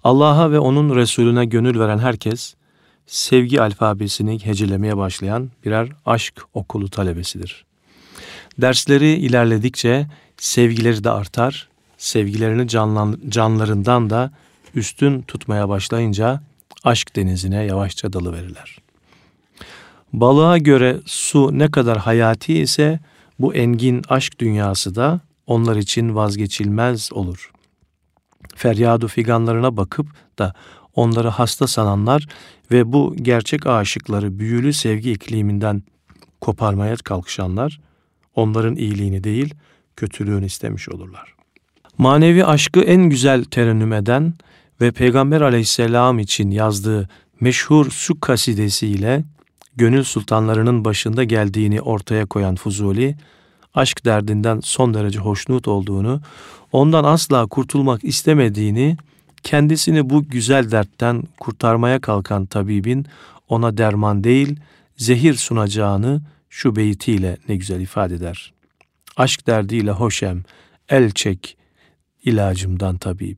Allah'a 0.03 0.51
ve 0.51 0.59
onun 0.59 0.95
Resulüne 0.95 1.45
gönül 1.45 1.79
veren 1.79 1.99
herkes, 1.99 2.55
sevgi 3.05 3.61
alfabesini 3.61 4.45
hecelemeye 4.45 4.97
başlayan 4.97 5.51
birer 5.65 5.89
aşk 6.05 6.41
okulu 6.53 6.89
talebesidir. 6.89 7.65
Dersleri 8.57 9.09
ilerledikçe 9.09 10.07
sevgileri 10.37 11.03
de 11.03 11.09
artar, 11.09 11.69
sevgilerini 11.97 12.67
canlan, 12.67 13.19
canlarından 13.29 14.09
da 14.09 14.31
üstün 14.75 15.21
tutmaya 15.21 15.69
başlayınca 15.69 16.41
aşk 16.83 17.15
denizine 17.15 17.63
yavaşça 17.63 18.13
dalıverirler. 18.13 18.77
Balığa 20.13 20.57
göre 20.57 20.99
su 21.05 21.59
ne 21.59 21.71
kadar 21.71 21.97
hayati 21.97 22.53
ise 22.59 22.99
bu 23.39 23.55
engin 23.55 24.01
aşk 24.09 24.39
dünyası 24.39 24.95
da 24.95 25.19
onlar 25.47 25.75
için 25.75 26.15
vazgeçilmez 26.15 27.13
olur. 27.13 27.51
Feryadu 28.55 29.07
figanlarına 29.07 29.77
bakıp 29.77 30.07
da 30.39 30.53
onları 30.95 31.27
hasta 31.27 31.67
sananlar 31.67 32.27
ve 32.71 32.93
bu 32.93 33.15
gerçek 33.21 33.67
aşıkları 33.67 34.39
büyülü 34.39 34.73
sevgi 34.73 35.11
ikliminden 35.11 35.83
koparmaya 36.41 36.95
kalkışanlar 36.95 37.79
onların 38.35 38.75
iyiliğini 38.75 39.23
değil 39.23 39.53
kötülüğünü 39.95 40.45
istemiş 40.45 40.89
olurlar. 40.89 41.33
Manevi 41.97 42.45
aşkı 42.45 42.81
en 42.81 43.01
güzel 43.01 43.43
terennüm 43.43 43.93
eden 43.93 44.33
ve 44.81 44.91
Peygamber 44.91 45.41
aleyhisselam 45.41 46.19
için 46.19 46.51
yazdığı 46.51 47.09
meşhur 47.39 47.91
su 47.91 48.19
kasidesiyle 48.19 49.23
gönül 49.75 50.03
sultanlarının 50.03 50.85
başında 50.85 51.23
geldiğini 51.23 51.81
ortaya 51.81 52.25
koyan 52.25 52.55
Fuzuli, 52.55 53.15
aşk 53.73 54.05
derdinden 54.05 54.59
son 54.59 54.93
derece 54.93 55.19
hoşnut 55.19 55.67
olduğunu, 55.67 56.21
ondan 56.71 57.03
asla 57.03 57.45
kurtulmak 57.47 58.03
istemediğini, 58.03 58.97
kendisini 59.43 60.09
bu 60.09 60.23
güzel 60.23 60.71
dertten 60.71 61.23
kurtarmaya 61.39 62.01
kalkan 62.01 62.45
tabibin 62.45 63.05
ona 63.49 63.77
derman 63.77 64.23
değil, 64.23 64.59
zehir 64.97 65.33
sunacağını 65.33 66.21
şu 66.53 66.75
beytiyle 66.75 67.37
ne 67.49 67.55
güzel 67.55 67.81
ifade 67.81 68.15
eder. 68.15 68.53
Aşk 69.17 69.47
derdiyle 69.47 69.91
hoşem, 69.91 70.43
el 70.89 71.11
çek 71.11 71.57
ilacımdan 72.23 72.97
tabip. 72.97 73.37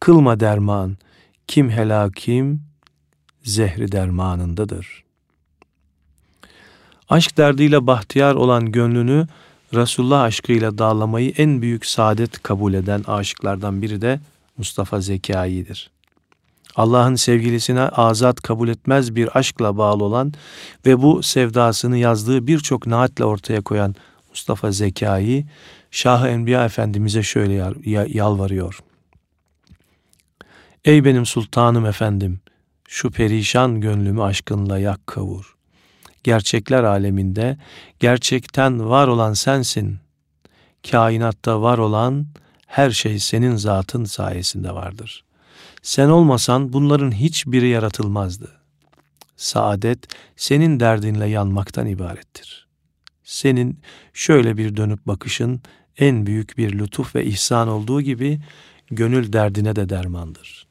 Kılma 0.00 0.40
derman, 0.40 0.96
kim 1.46 1.70
helakim, 1.70 2.62
zehri 3.42 3.92
dermanındadır.'' 3.92 5.10
Aşk 7.10 7.36
derdiyle 7.36 7.86
bahtiyar 7.86 8.34
olan 8.34 8.72
gönlünü 8.72 9.26
Resulullah 9.74 10.22
aşkıyla 10.22 10.78
dağlamayı 10.78 11.32
en 11.36 11.62
büyük 11.62 11.86
saadet 11.86 12.42
kabul 12.42 12.74
eden 12.74 13.02
aşıklardan 13.06 13.82
biri 13.82 14.02
de 14.02 14.20
Mustafa 14.56 15.00
Zekai'dir. 15.00 15.90
Allah'ın 16.76 17.14
sevgilisine 17.14 17.80
azat 17.80 18.40
kabul 18.40 18.68
etmez 18.68 19.16
bir 19.16 19.38
aşkla 19.38 19.76
bağlı 19.76 20.04
olan 20.04 20.32
ve 20.86 21.02
bu 21.02 21.22
sevdasını 21.22 21.98
yazdığı 21.98 22.46
birçok 22.46 22.86
naatle 22.86 23.24
ortaya 23.24 23.60
koyan 23.60 23.94
Mustafa 24.30 24.72
Zekai, 24.72 25.46
Şah-ı 25.90 26.28
Enbiya 26.28 26.64
Efendimiz'e 26.64 27.22
şöyle 27.22 27.72
yalvarıyor. 28.08 28.78
Ey 30.84 31.04
benim 31.04 31.26
sultanım 31.26 31.86
efendim, 31.86 32.40
şu 32.88 33.10
perişan 33.10 33.80
gönlümü 33.80 34.22
aşkınla 34.22 34.78
yak 34.78 35.06
kavur 35.06 35.60
gerçekler 36.24 36.84
aleminde 36.84 37.58
gerçekten 37.98 38.88
var 38.88 39.08
olan 39.08 39.32
sensin. 39.32 39.98
Kainatta 40.90 41.62
var 41.62 41.78
olan 41.78 42.26
her 42.66 42.90
şey 42.90 43.18
senin 43.18 43.56
zatın 43.56 44.04
sayesinde 44.04 44.72
vardır. 44.72 45.24
Sen 45.82 46.08
olmasan 46.08 46.72
bunların 46.72 47.12
hiçbiri 47.12 47.68
yaratılmazdı. 47.68 48.60
Saadet 49.36 49.98
senin 50.36 50.80
derdinle 50.80 51.26
yanmaktan 51.26 51.86
ibarettir. 51.86 52.68
Senin 53.24 53.80
şöyle 54.12 54.56
bir 54.56 54.76
dönüp 54.76 55.06
bakışın 55.06 55.62
en 55.98 56.26
büyük 56.26 56.58
bir 56.58 56.78
lütuf 56.78 57.14
ve 57.14 57.24
ihsan 57.24 57.68
olduğu 57.68 58.00
gibi 58.00 58.40
gönül 58.90 59.32
derdine 59.32 59.76
de 59.76 59.88
dermandır. 59.88 60.66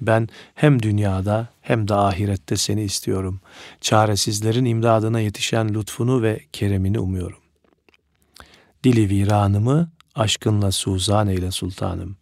Ben 0.00 0.28
hem 0.54 0.82
dünyada 0.82 1.48
hem 1.60 1.88
de 1.88 1.94
ahirette 1.94 2.56
seni 2.56 2.82
istiyorum. 2.82 3.40
Çaresizlerin 3.80 4.64
imdadına 4.64 5.20
yetişen 5.20 5.74
lütfunu 5.74 6.22
ve 6.22 6.40
keremini 6.52 6.98
umuyorum. 6.98 7.38
Dili 8.84 9.08
viranımı 9.08 9.90
aşkınla 10.14 10.72
suzan 10.72 11.28
eyle 11.28 11.50
sultanım. 11.50 12.19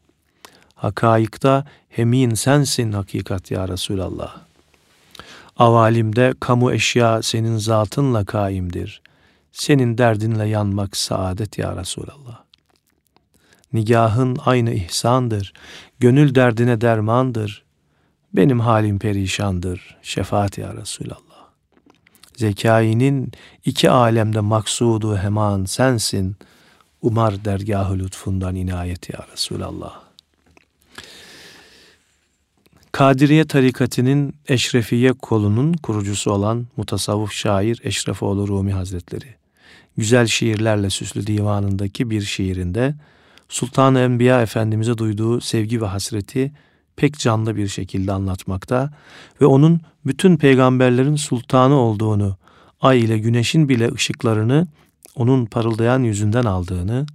Hakaikta 0.79 1.64
hemin 1.88 2.35
sensin 2.35 2.93
hakikat 2.93 3.51
ya 3.51 3.69
Resulallah. 3.69 4.37
Avalimde 5.57 6.35
kamu 6.41 6.73
eşya 6.73 7.23
senin 7.23 7.57
zatınla 7.57 8.25
kaimdir. 8.25 9.03
Senin 9.53 9.99
derdinle 9.99 10.45
yanmak 10.45 10.97
saadet 10.97 11.59
ya 11.59 11.77
Resulallah. 11.77 12.43
Nigahın 13.73 14.37
aynı 14.45 14.71
ihsandır, 14.71 15.53
gönül 16.01 16.35
derdine 16.35 16.81
dermandır. 16.81 17.64
Benim 18.33 18.61
halim 18.61 18.99
perişandır. 18.99 19.97
Şefaat 20.03 20.59
ya 20.59 20.75
Resulallah. 20.75 21.49
Zekainin 22.37 23.33
iki 23.64 23.91
alemde 23.91 24.41
maksudu 24.41 25.17
heman 25.17 25.64
sensin. 25.64 26.37
Umar 27.03 27.45
dergahı 27.45 27.99
lütfundan 27.99 28.55
inayet 28.55 29.11
ya 29.11 29.27
Resulallah. 29.33 30.08
Kadiriye 32.92 33.44
tarikatının 33.44 34.33
Eşrefiye 34.48 35.12
kolunun 35.12 35.72
kurucusu 35.72 36.31
olan 36.33 36.66
mutasavvuf 36.77 37.33
şair 37.33 37.81
Eşrefoğlu 37.85 38.48
Rumi 38.48 38.72
Hazretleri. 38.72 39.35
Güzel 39.96 40.27
şiirlerle 40.27 40.90
süslü 40.90 41.27
divanındaki 41.27 42.11
bir 42.11 42.22
şiirinde 42.22 42.94
Sultan-ı 43.48 44.01
Enbiya 44.01 44.42
Efendimiz'e 44.42 44.98
duyduğu 44.98 45.40
sevgi 45.40 45.83
ve 45.83 45.87
hasreti 45.87 46.53
pek 46.96 47.18
canlı 47.18 47.57
bir 47.57 47.68
şekilde 47.68 48.12
anlatmakta 48.12 48.90
ve 49.40 49.46
onun 49.46 49.81
bütün 50.07 50.37
peygamberlerin 50.37 51.16
sultanı 51.16 51.74
olduğunu, 51.74 52.37
ay 52.81 53.01
ile 53.01 53.18
güneşin 53.18 53.68
bile 53.68 53.92
ışıklarını 53.92 54.66
onun 55.16 55.46
parıldayan 55.46 56.03
yüzünden 56.03 56.44
aldığını, 56.44 57.07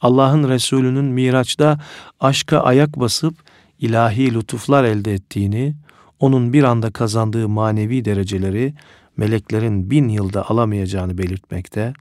Allah'ın 0.00 0.48
Resulü'nün 0.48 1.04
Miraç'ta 1.04 1.80
aşka 2.20 2.58
ayak 2.58 3.00
basıp 3.00 3.34
ilahi 3.80 4.34
lütuflar 4.34 4.84
elde 4.84 5.14
ettiğini, 5.14 5.74
onun 6.20 6.52
bir 6.52 6.62
anda 6.62 6.90
kazandığı 6.90 7.48
manevi 7.48 8.04
dereceleri 8.04 8.74
meleklerin 9.16 9.90
bin 9.90 10.08
yılda 10.08 10.50
alamayacağını 10.50 11.18
belirtmekte 11.18 11.92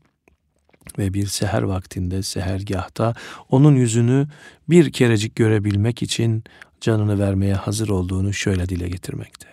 ve 0.98 1.14
bir 1.14 1.28
seher 1.28 1.62
vaktinde 1.62 2.24
sehergahta 2.24 3.14
onun 3.50 3.76
yüzünü 3.76 4.28
bir 4.70 4.92
kerecik 4.92 5.36
görebilmek 5.36 6.04
için 6.04 6.44
canını 6.82 7.20
vermeye 7.20 7.54
hazır 7.54 7.90
olduğunu 7.90 8.34
şöyle 8.34 8.70
dile 8.70 8.90
getirmekte. 8.90 9.48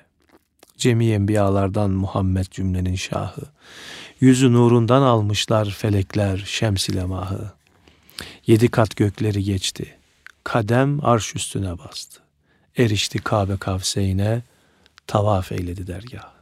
Cemi 0.76 1.10
enbiyalardan 1.10 1.90
Muhammed 1.90 2.46
cümlenin 2.50 2.94
şahı. 2.94 3.42
Yüzü 4.20 4.52
nurundan 4.52 5.02
almışlar 5.02 5.70
felekler 5.70 6.42
şems 6.46 6.88
mahı. 6.88 7.52
Yedi 8.46 8.68
kat 8.68 8.96
gökleri 8.96 9.44
geçti. 9.44 10.01
Kadem 10.44 11.04
arş 11.04 11.36
üstüne 11.36 11.78
bastı. 11.78 12.20
Erişti 12.76 13.18
Kabe 13.18 13.56
kavseyine, 13.56 14.42
tavaf 15.06 15.52
eyledi 15.52 15.86
dergah. 15.86 16.32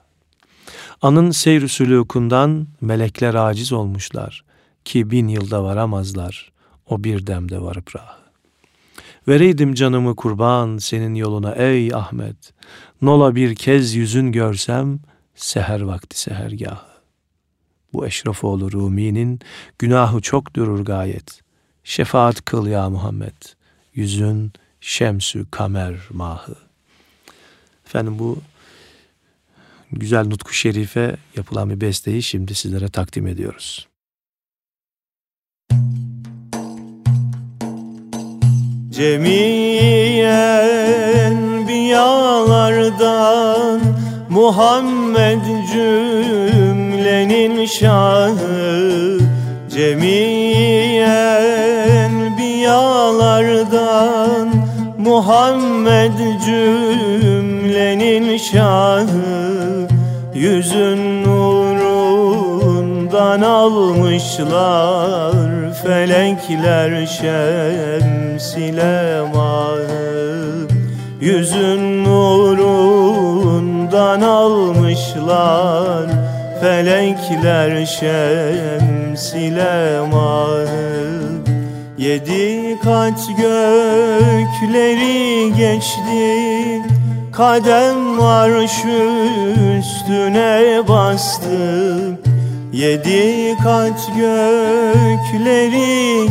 Anın 1.02 1.30
seyr 1.30 1.62
sülûkundan 1.62 2.66
melekler 2.80 3.34
aciz 3.34 3.72
olmuşlar 3.72 4.44
ki 4.84 5.10
bin 5.10 5.28
yılda 5.28 5.64
varamazlar, 5.64 6.52
o 6.86 7.04
bir 7.04 7.26
demde 7.26 7.62
varıp 7.62 7.96
rah. 7.96 8.16
Vereydim 9.28 9.74
canımı 9.74 10.16
kurban 10.16 10.78
senin 10.78 11.14
yoluna 11.14 11.52
ey 11.52 11.94
Ahmet, 11.94 12.52
nola 13.02 13.34
bir 13.34 13.54
kez 13.54 13.94
yüzün 13.94 14.32
görsem, 14.32 15.00
seher 15.34 15.80
vakti 15.80 16.20
sehergah. 16.20 16.84
Bu 17.92 18.06
Eşrefoğlu 18.06 18.72
Rumi'nin 18.72 19.40
günahı 19.78 20.20
çok 20.20 20.56
durur 20.56 20.84
gayet. 20.84 21.40
Şefaat 21.84 22.44
kıl 22.44 22.66
ya 22.66 22.90
Muhammed, 22.90 23.36
yüzün 24.00 24.52
şemsü 24.80 25.46
kamer 25.50 25.94
mahı. 26.10 26.54
Efendim 27.86 28.18
bu 28.18 28.38
güzel 29.92 30.26
nutku 30.26 30.52
şerife 30.52 31.16
yapılan 31.36 31.70
bir 31.70 31.80
besteyi 31.80 32.22
şimdi 32.22 32.54
sizlere 32.54 32.88
takdim 32.88 33.26
ediyoruz. 33.26 33.88
Cemiyen 38.90 40.38
biyalardan 41.68 43.80
Muhammed 44.30 45.44
cümlenin 45.72 47.66
şahı 47.66 49.20
Cemiyen 49.70 51.79
biyalardan 52.70 54.48
Muhammed 54.98 56.18
cümlenin 56.44 58.36
şahı 58.36 59.88
Yüzün 60.34 61.24
nurundan 61.24 62.60
almışlar 63.42 65.34
Felekler 65.82 67.06
şems 67.06 68.56
ile 68.56 69.20
mahı 69.34 70.66
Yüzün 71.20 72.04
nurundan 72.04 73.40
almışlar 74.20 76.06
Felekler 76.60 77.86
şems 77.86 79.34
ile 79.34 80.00
mahı 80.12 81.39
Yedi 82.00 82.78
kat 82.84 83.28
gökleri 83.36 84.72
geçti. 85.56 86.82
Kadem 87.32 88.20
arş 88.20 88.84
üstüne 89.78 90.88
bastı. 90.88 92.18
Yedi 92.72 93.56
kat 93.62 94.08
gökleri 94.16 95.10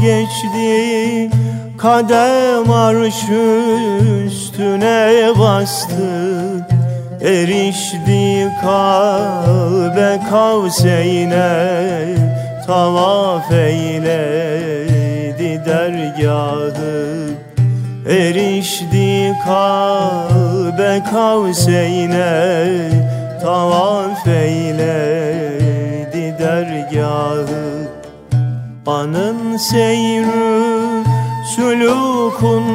geçti. 0.01 1.29
Kadem 1.77 2.71
arş 2.71 3.23
üstüne 4.25 5.29
bastı. 5.39 6.65
Erişti 7.21 8.47
Kabe 8.61 10.19
kavseyne 10.29 11.57
Tavaf 12.67 13.51
eyledi 13.51 14.88
dergahı 15.69 17.29
Erişti 18.09 19.35
Kabe 19.45 21.03
kavseyne 21.11 22.69
Tavaf 23.41 24.27
eyledi 24.27 25.55
dergahı. 26.39 27.87
Anın 28.87 29.57
seyrü 29.57 31.03
sulukundan 31.55 32.69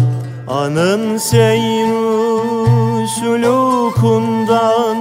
Anın 0.47 1.17
seyrü 1.17 3.07
sulukundan 3.07 4.97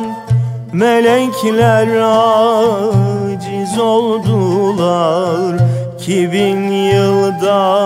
Melekler 0.76 1.88
aciz 2.02 3.78
oldular. 3.78 5.56
Ki 5.98 6.32
bin 6.32 6.70
yılda 6.70 7.82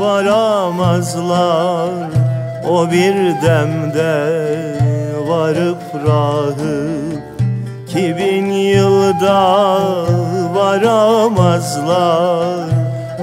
varamazlar. 0.00 1.88
O 2.70 2.90
bir 2.90 3.14
demde 3.42 4.28
varıp 5.28 5.82
rahı. 6.06 6.88
Ki 7.88 8.16
bin 8.18 8.46
yılda 8.50 9.82
varamazlar. 10.54 12.02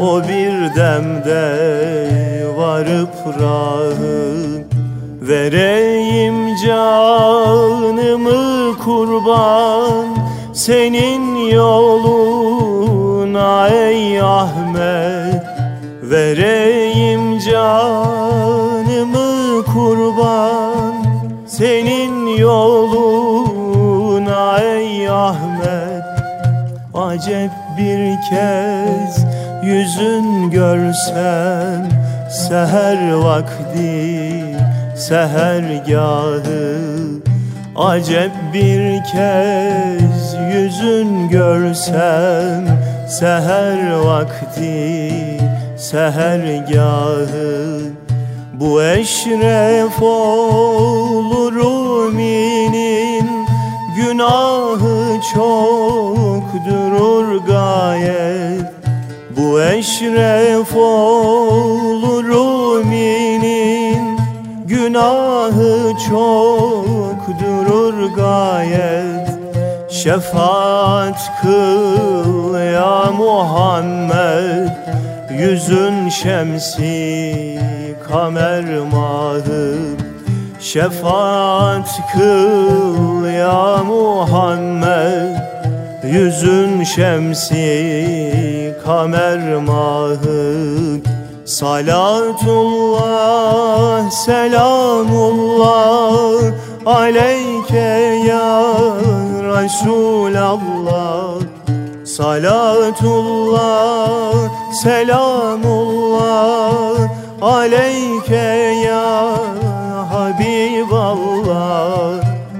O 0.01 0.23
bir 0.23 0.75
demde 0.75 1.57
varıp 2.57 3.15
rahı 3.41 4.78
Vereyim 5.29 6.55
canımı 6.65 8.29
kurban 8.77 10.05
Senin 10.53 11.35
yoluna 11.51 12.87
ey 13.67 14.21
Ahmet. 14.21 15.43
Vereyim 16.03 17.39
canımı 17.39 18.45
kurban 19.65 20.93
Senin 21.47 22.27
yoluna 22.37 23.39
ey 24.59 25.09
Ahmet. 25.09 26.03
Acep 26.93 27.51
bir 27.77 28.15
kez 28.29 29.25
yüzün 29.63 30.49
görsem 30.51 31.89
Seher 32.29 33.13
vakti 33.13 34.38
sehergahı 35.09 36.77
Acep 37.75 38.31
bir 38.53 39.03
kez 39.03 40.35
yüzün 40.53 41.29
görsem 41.29 42.79
Seher 43.09 43.91
vakti 43.91 45.11
sehergahı. 45.77 47.79
Bu 48.53 48.83
eşref 48.83 50.01
olur 50.01 51.53
Rumi'nin 51.53 53.29
Günahı 53.95 55.21
çok 55.33 56.43
durur 56.69 57.45
gayet. 57.47 58.71
Bu 59.37 59.61
eşref 59.61 60.75
olur 60.75 62.23
Rumi'nin 62.23 63.28
Günahı 64.69 65.93
çok 66.09 67.39
durur 67.39 68.15
gayet. 68.15 69.29
Şefaat 69.89 71.31
kıl 71.41 72.59
ya 72.73 73.11
Muhammed. 73.11 74.69
Yüzün 75.39 76.09
şemsi 76.09 77.59
kamer 78.09 78.65
mahı 78.91 79.75
Şefaat 80.59 81.99
kıl 82.13 83.25
ya 83.25 83.83
Muhammed. 83.83 85.35
Yüzün 86.03 86.83
şemsi 86.83 88.75
kamer 88.85 89.55
mahı 89.55 90.69
Salatullah 91.49 92.45
selamullah 94.13 95.73
Aleyke 96.85 98.21
ya 98.21 98.53
Resulallah. 99.57 101.41
Salatullah 102.05 103.65
selamullah 104.77 106.29
Aleyke 107.41 108.85
ya 108.85 109.09
Habiballah. 110.05 111.89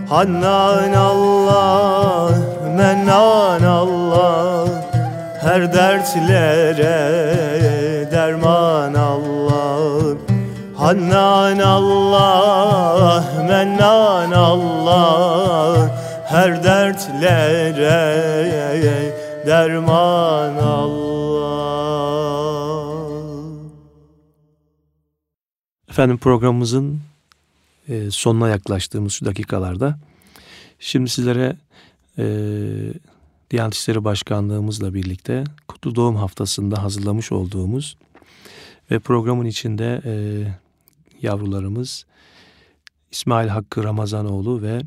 Hannan 0.10 0.93
Allah 0.97 2.34
Mennan 2.73 3.62
Allah. 3.62 4.65
Her 5.45 5.69
dertlere 5.69 6.97
derman 8.12 8.93
Allah 8.93 10.17
Hannan 10.80 11.60
Allah 11.60 13.19
Mennan 13.48 14.32
Allah. 14.32 15.91
Her 16.26 16.63
dertlere 16.63 17.84
derman 19.48 20.56
Allah. 20.56 21.19
Efendim 25.89 26.17
programımızın 26.17 27.00
e, 27.89 28.12
sonuna 28.12 28.50
yaklaştığımız 28.50 29.13
şu 29.13 29.26
dakikalarda 29.26 30.00
şimdi 30.80 31.10
sizlere 31.10 31.56
e, 32.17 32.26
Diyanet 33.51 33.73
İşleri 33.73 34.03
Başkanlığımızla 34.03 34.93
birlikte 34.93 35.43
Kutlu 35.67 35.95
Doğum 35.95 36.15
Haftası'nda 36.15 36.83
hazırlamış 36.83 37.31
olduğumuz 37.31 37.97
ve 38.91 38.99
programın 38.99 39.45
içinde 39.45 40.01
e, 40.05 40.13
yavrularımız 41.21 42.05
İsmail 43.12 43.47
Hakkı 43.47 43.83
Ramazanoğlu 43.83 44.62
ve 44.62 44.81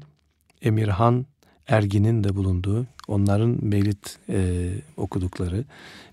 Emirhan 0.63 1.27
Ergin'in 1.69 2.25
de 2.25 2.37
bulunduğu, 2.37 2.87
onların 3.09 3.59
mevlid 3.63 4.07
e, 4.29 4.71
okudukları, 4.97 5.65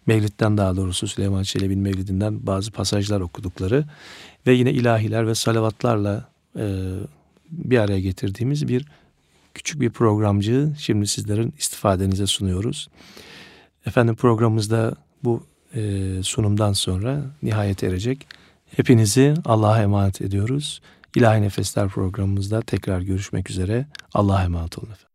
mevlidden 0.05 0.57
daha 0.57 0.75
doğrusu 0.75 1.07
Süleyman 1.07 1.43
Çelebi'nin 1.43 1.83
mevlidinden 1.83 2.47
bazı 2.47 2.71
pasajlar 2.71 3.21
okudukları 3.21 3.85
ve 4.47 4.53
yine 4.53 4.71
ilahiler 4.71 5.27
ve 5.27 5.35
salavatlarla 5.35 6.29
e, 6.57 6.93
bir 7.51 7.77
araya 7.77 7.99
getirdiğimiz 7.99 8.67
bir 8.67 8.85
küçük 9.53 9.81
bir 9.81 9.89
programcı 9.89 10.73
şimdi 10.77 11.07
sizlerin 11.07 11.53
istifadenize 11.57 12.27
sunuyoruz. 12.27 12.89
Efendim 13.85 14.15
programımızda 14.15 14.95
bu 15.23 15.43
e, 15.75 16.23
sunumdan 16.23 16.73
sonra 16.73 17.21
nihayet 17.43 17.83
erecek. 17.83 18.27
Hepinizi 18.75 19.33
Allah'a 19.45 19.81
emanet 19.81 20.21
ediyoruz. 20.21 20.81
İlahi 21.15 21.41
Nefesler 21.41 21.89
programımızda 21.89 22.61
tekrar 22.61 23.01
görüşmek 23.01 23.49
üzere. 23.49 23.85
Allah'a 24.13 24.43
emanet 24.43 24.79
olun 24.79 24.91
efendim. 24.91 25.08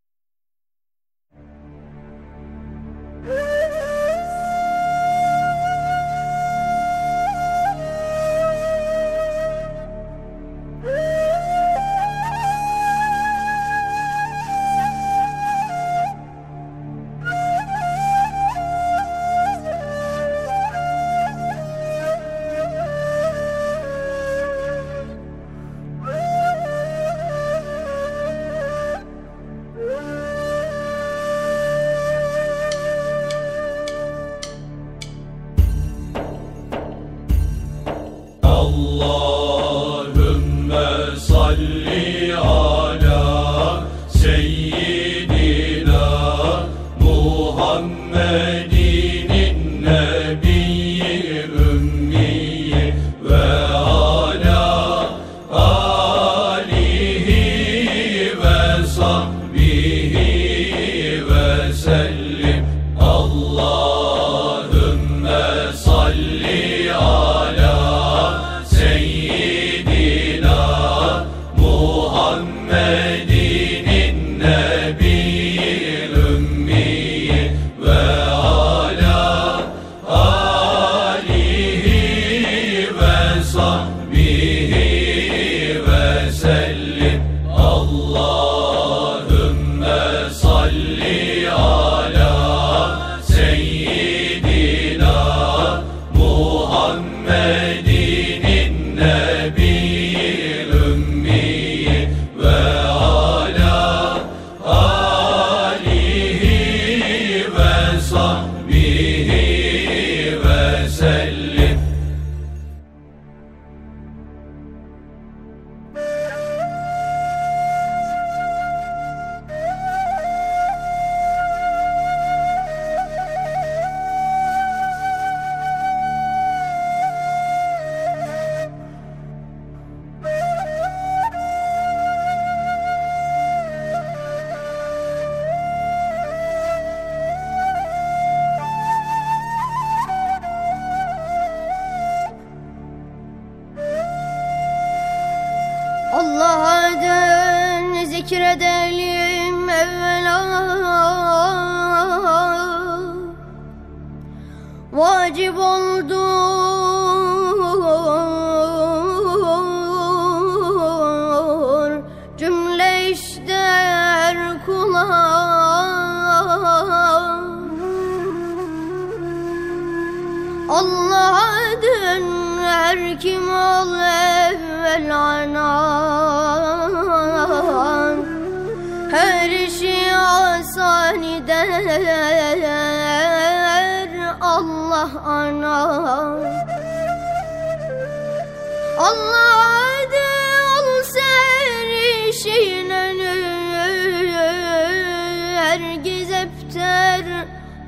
Herkes 195.74 196.30
hepter 196.30 197.24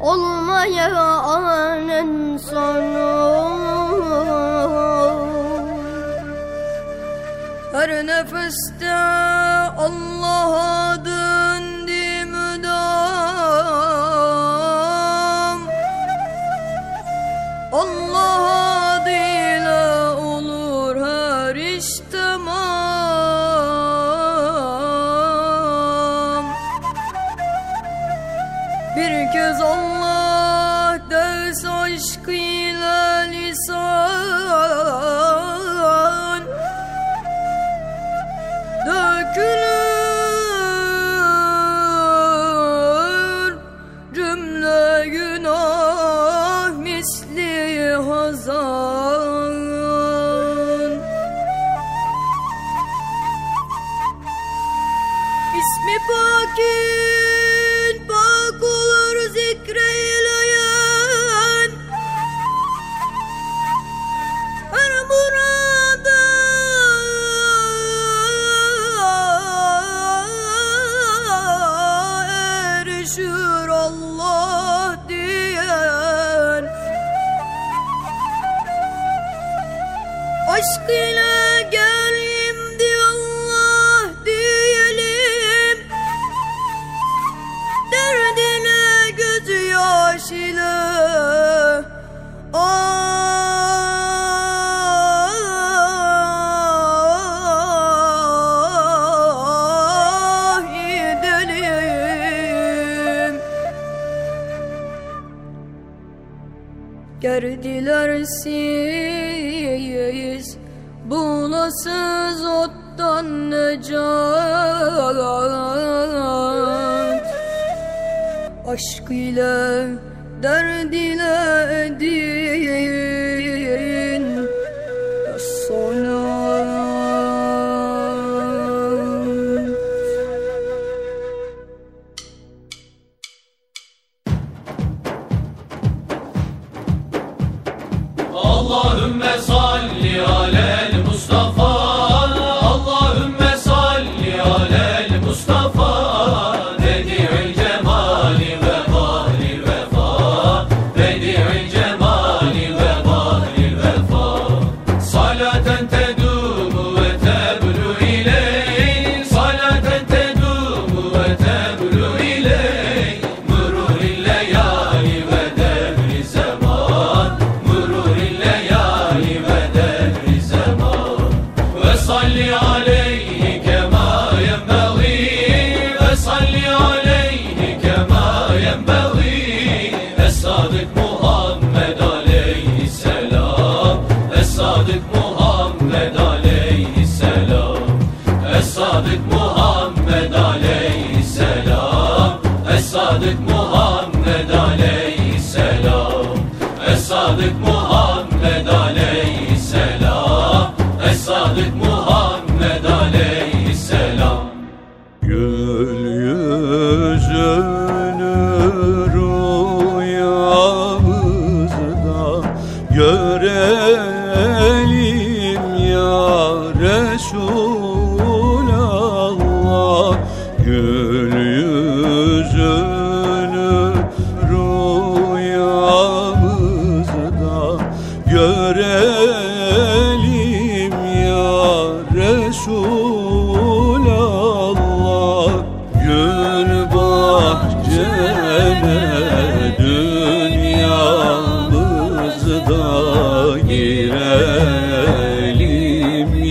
olmayanın 0.01 1.17
sonu. 2.37 3.37
Her 7.73 8.07
nefeste 8.07 8.66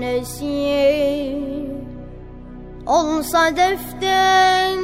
annesi 0.00 1.36
Olsa 2.86 3.56
deften 3.56 4.78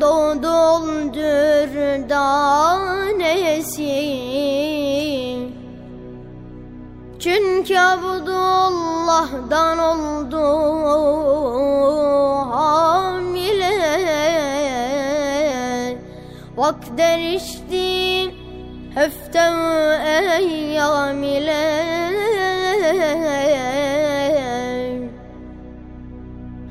doğduldur 0.00 2.08
danesi 2.08 3.92
Çünkü 7.20 7.78
Abdullah'dan 7.78 9.78
oldu 9.78 10.40
hamile. 12.50 13.72
Vak 16.56 16.98
derişti 16.98 18.34
höftem 18.94 19.54
eyyam 20.40 21.22
ile 21.22 21.92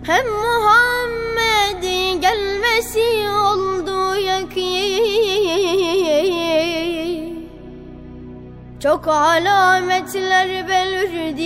Hem 0.03 0.25
Muhammed'in 0.27 2.21
gelmesi 2.21 3.29
oldu 3.29 4.15
yakin 4.15 5.01
Çok 8.83 9.07
alametler 9.07 10.67
belirdi 10.67 11.41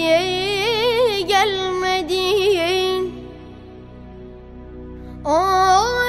gelmedin. 1.28 3.16
O 5.26 6.05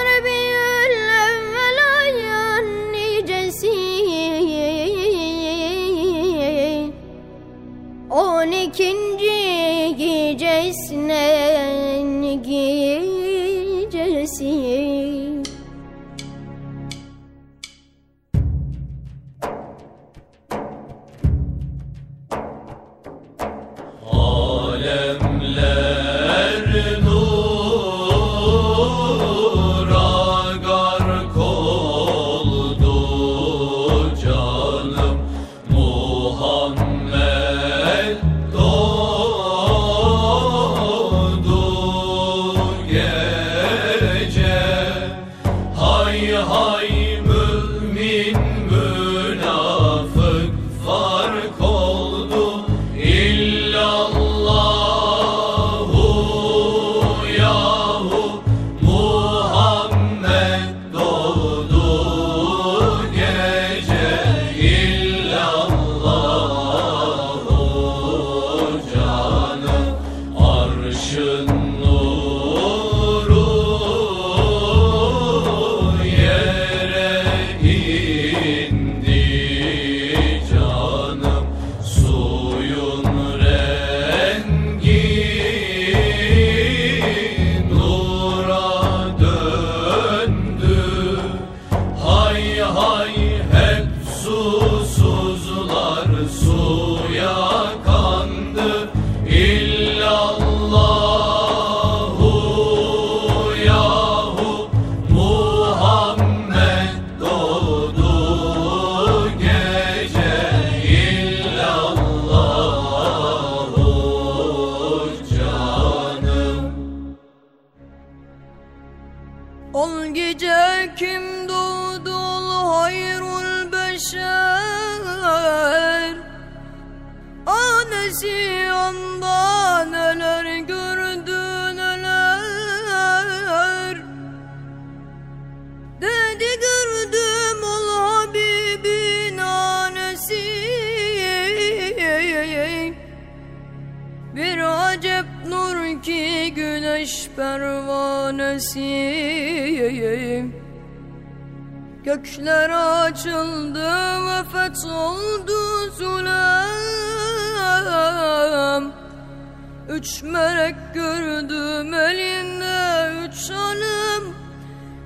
Melek 160.47 160.77
gördüm 160.95 161.95
elinde 161.95 163.13
üç 163.27 163.51
hanım 163.51 164.35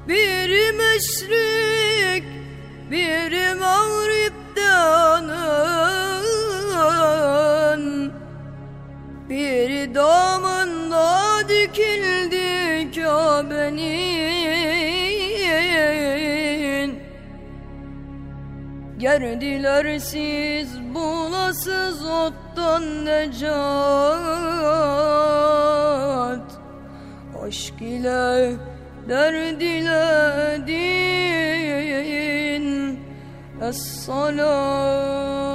Biri 0.09 0.73
meşrik, 0.73 2.25
biri 2.91 3.55
mağripte 3.55 4.69
anın 4.71 5.83
biri 9.29 9.95
damında 9.95 11.39
dikildi 11.49 12.91
Kabe'nin. 12.95 14.41
Gerdiler 18.99 19.99
siz 19.99 20.69
bulasız 20.95 22.07
ottan 22.71 23.05
necat. 23.05 23.51
Aşk 27.47 27.83
ile 27.83 28.53
derd 29.09 29.61
ile 29.61 30.67
din. 30.67 31.07
Es-salam 33.63 35.50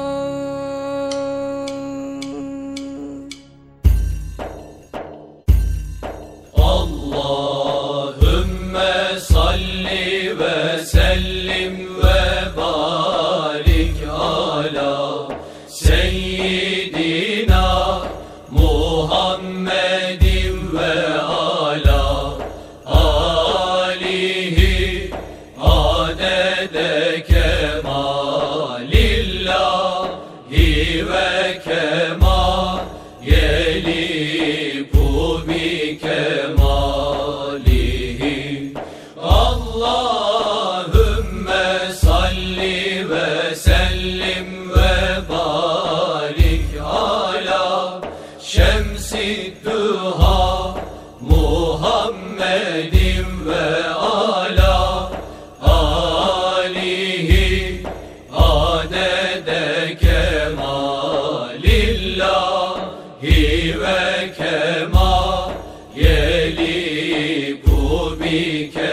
we 68.25 68.69
can. 68.69 68.84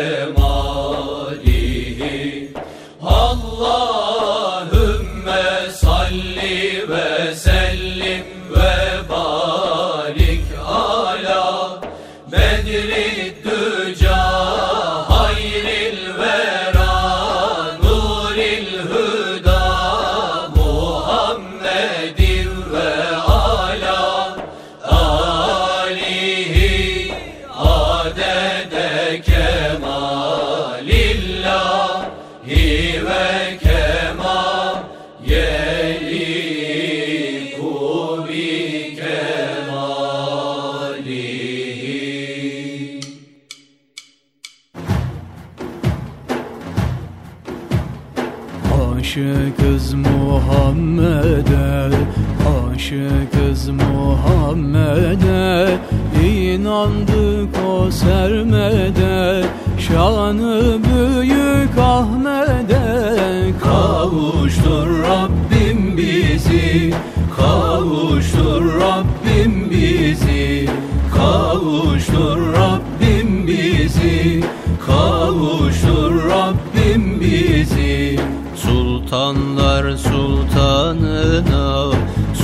Şanı 60.32 60.78
büyük 60.84 61.78
Ahmet'e 61.78 63.52
Kavuştur 63.62 65.02
Rabbim 65.02 65.96
bizi 65.96 66.94
Kavuştur 67.36 68.80
Rabbim 68.80 69.70
bizi 69.70 70.68
Kavuştur 71.16 72.52
Rabbim 72.52 73.46
bizi 73.46 74.44
Kavuştur 74.86 76.30
Rabbim 76.30 77.20
bizi. 77.20 78.20
Sultanlar 78.56 79.96
sultanına 79.96 81.92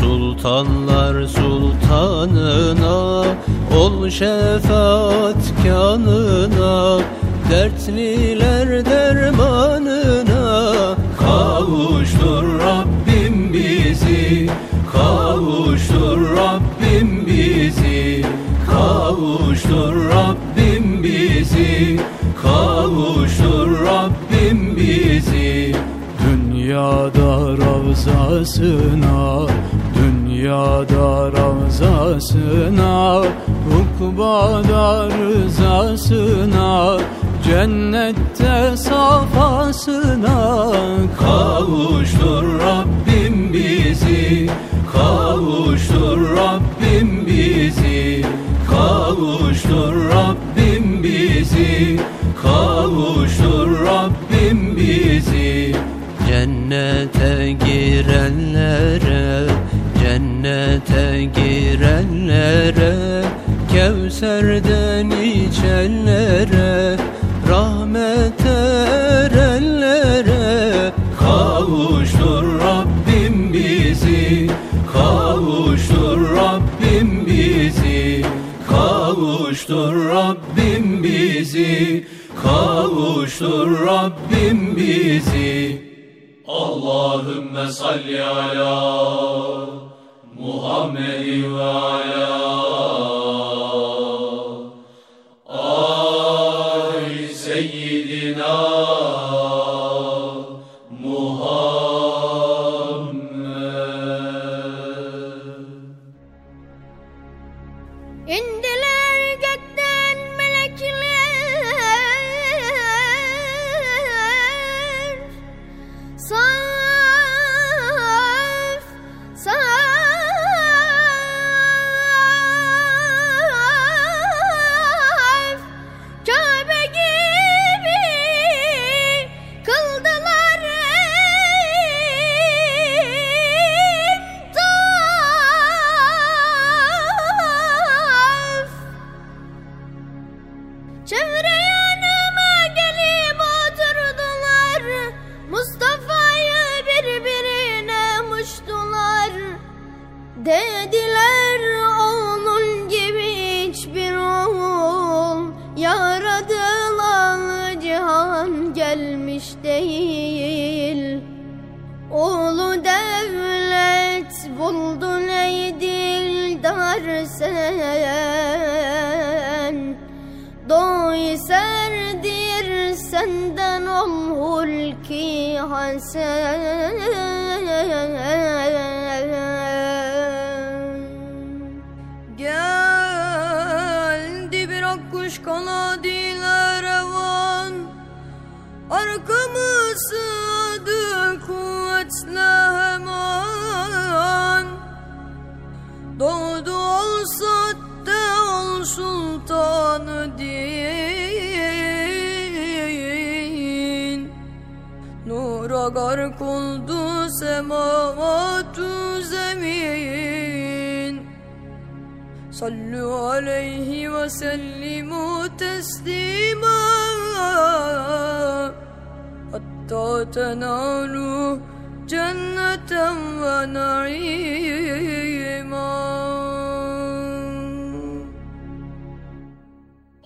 Sultanlar 0.01 1.27
sultanına 1.27 3.25
Ol 3.79 4.11
şefaat 4.11 5.53
kanına 5.65 6.99
Dertliler 7.51 8.85
dermanına 8.85 10.97
Kavuştur 11.19 12.61
Rabbim 12.61 13.53
bizi 13.53 14.51
Kavuştur 14.93 16.37
Rabbim 16.37 17.27
bizi 17.27 18.25
Kavuştur 18.71 20.09
Rabbim 20.09 21.03
bizi 21.03 22.01
Kavuştur 22.43 23.87
Rabbim 23.87 24.77
bizi. 24.77 25.75
Dünyada 26.25 27.57
ravzasına 27.59 29.47
Dünyada 29.95 31.33
ravzasına 31.33 33.23
Ukbada 33.79 35.09
rızasına 35.09 36.99
Cennette 37.49 38.77
safasına 38.77 40.67
Kavuştur 41.19 42.61
Rabbim 42.61 43.53
bizi 43.53 44.51
Kavuştur 44.93 46.37
Rabbim 46.37 47.27
bizi 47.27 48.25
Kavuştur 48.71 50.09
Rabbim 50.09 51.03
bizi 51.03 52.01
Kavuştur 52.43 53.87
Rabbim 53.87 54.77
bizi. 54.77 55.77
Cennete 56.29 57.53
girenlere 57.53 59.47
Cennete 60.01 61.25
girenlere 61.25 62.95
Kevser'den 63.73 65.11
içenlere 65.11 66.58
Allahümme 87.19 87.69
salli 87.73 88.23
ala 88.23 88.81
Muhammed 90.39 91.43
ve 91.55 91.63
ala 91.63 92.68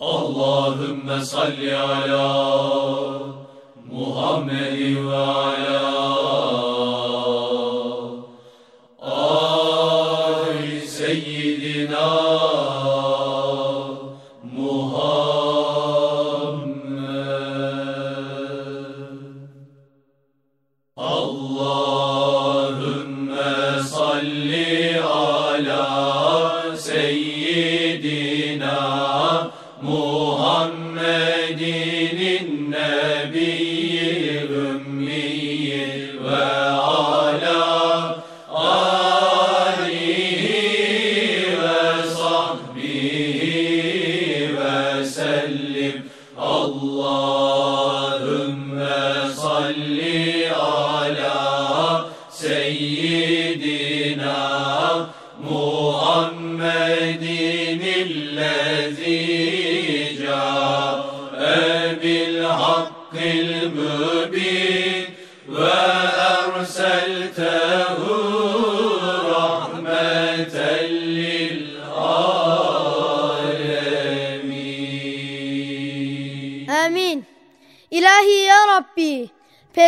Allahümme 0.02 1.20
salli 1.20 1.76
ala 1.76 2.32
Muhammed 3.90 4.96
ve 4.96 5.16
ala 5.16 5.91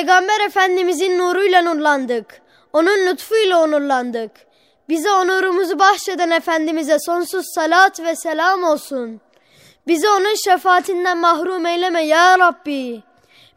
Peygamber 0.04 0.40
Efendimizin 0.46 1.18
nuruyla 1.18 1.62
nurlandık. 1.62 2.42
Onun 2.72 3.06
lütfuyla 3.06 3.62
onurlandık. 3.62 4.30
Bize 4.88 5.12
onurumuzu 5.12 5.78
bahşeden 5.78 6.30
Efendimiz'e 6.30 6.98
sonsuz 6.98 7.46
salat 7.54 8.00
ve 8.00 8.16
selam 8.16 8.64
olsun. 8.64 9.20
Bizi 9.86 10.08
onun 10.08 10.34
şefaatinden 10.34 11.18
mahrum 11.18 11.66
eyleme 11.66 12.02
ya 12.02 12.38
Rabbi. 12.38 13.02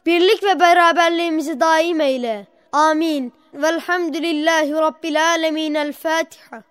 Birlik 0.06 0.44
ve 0.44 0.60
beraberliğimizi 0.60 1.60
daim 1.60 2.02
eyle. 2.02 2.48
Amin. 2.72 3.34
Velhamdülillahi 3.54 4.74
Rabbil 4.74 5.30
alemin. 5.30 5.74
El 5.74 5.94
Fatiha. 5.94 6.64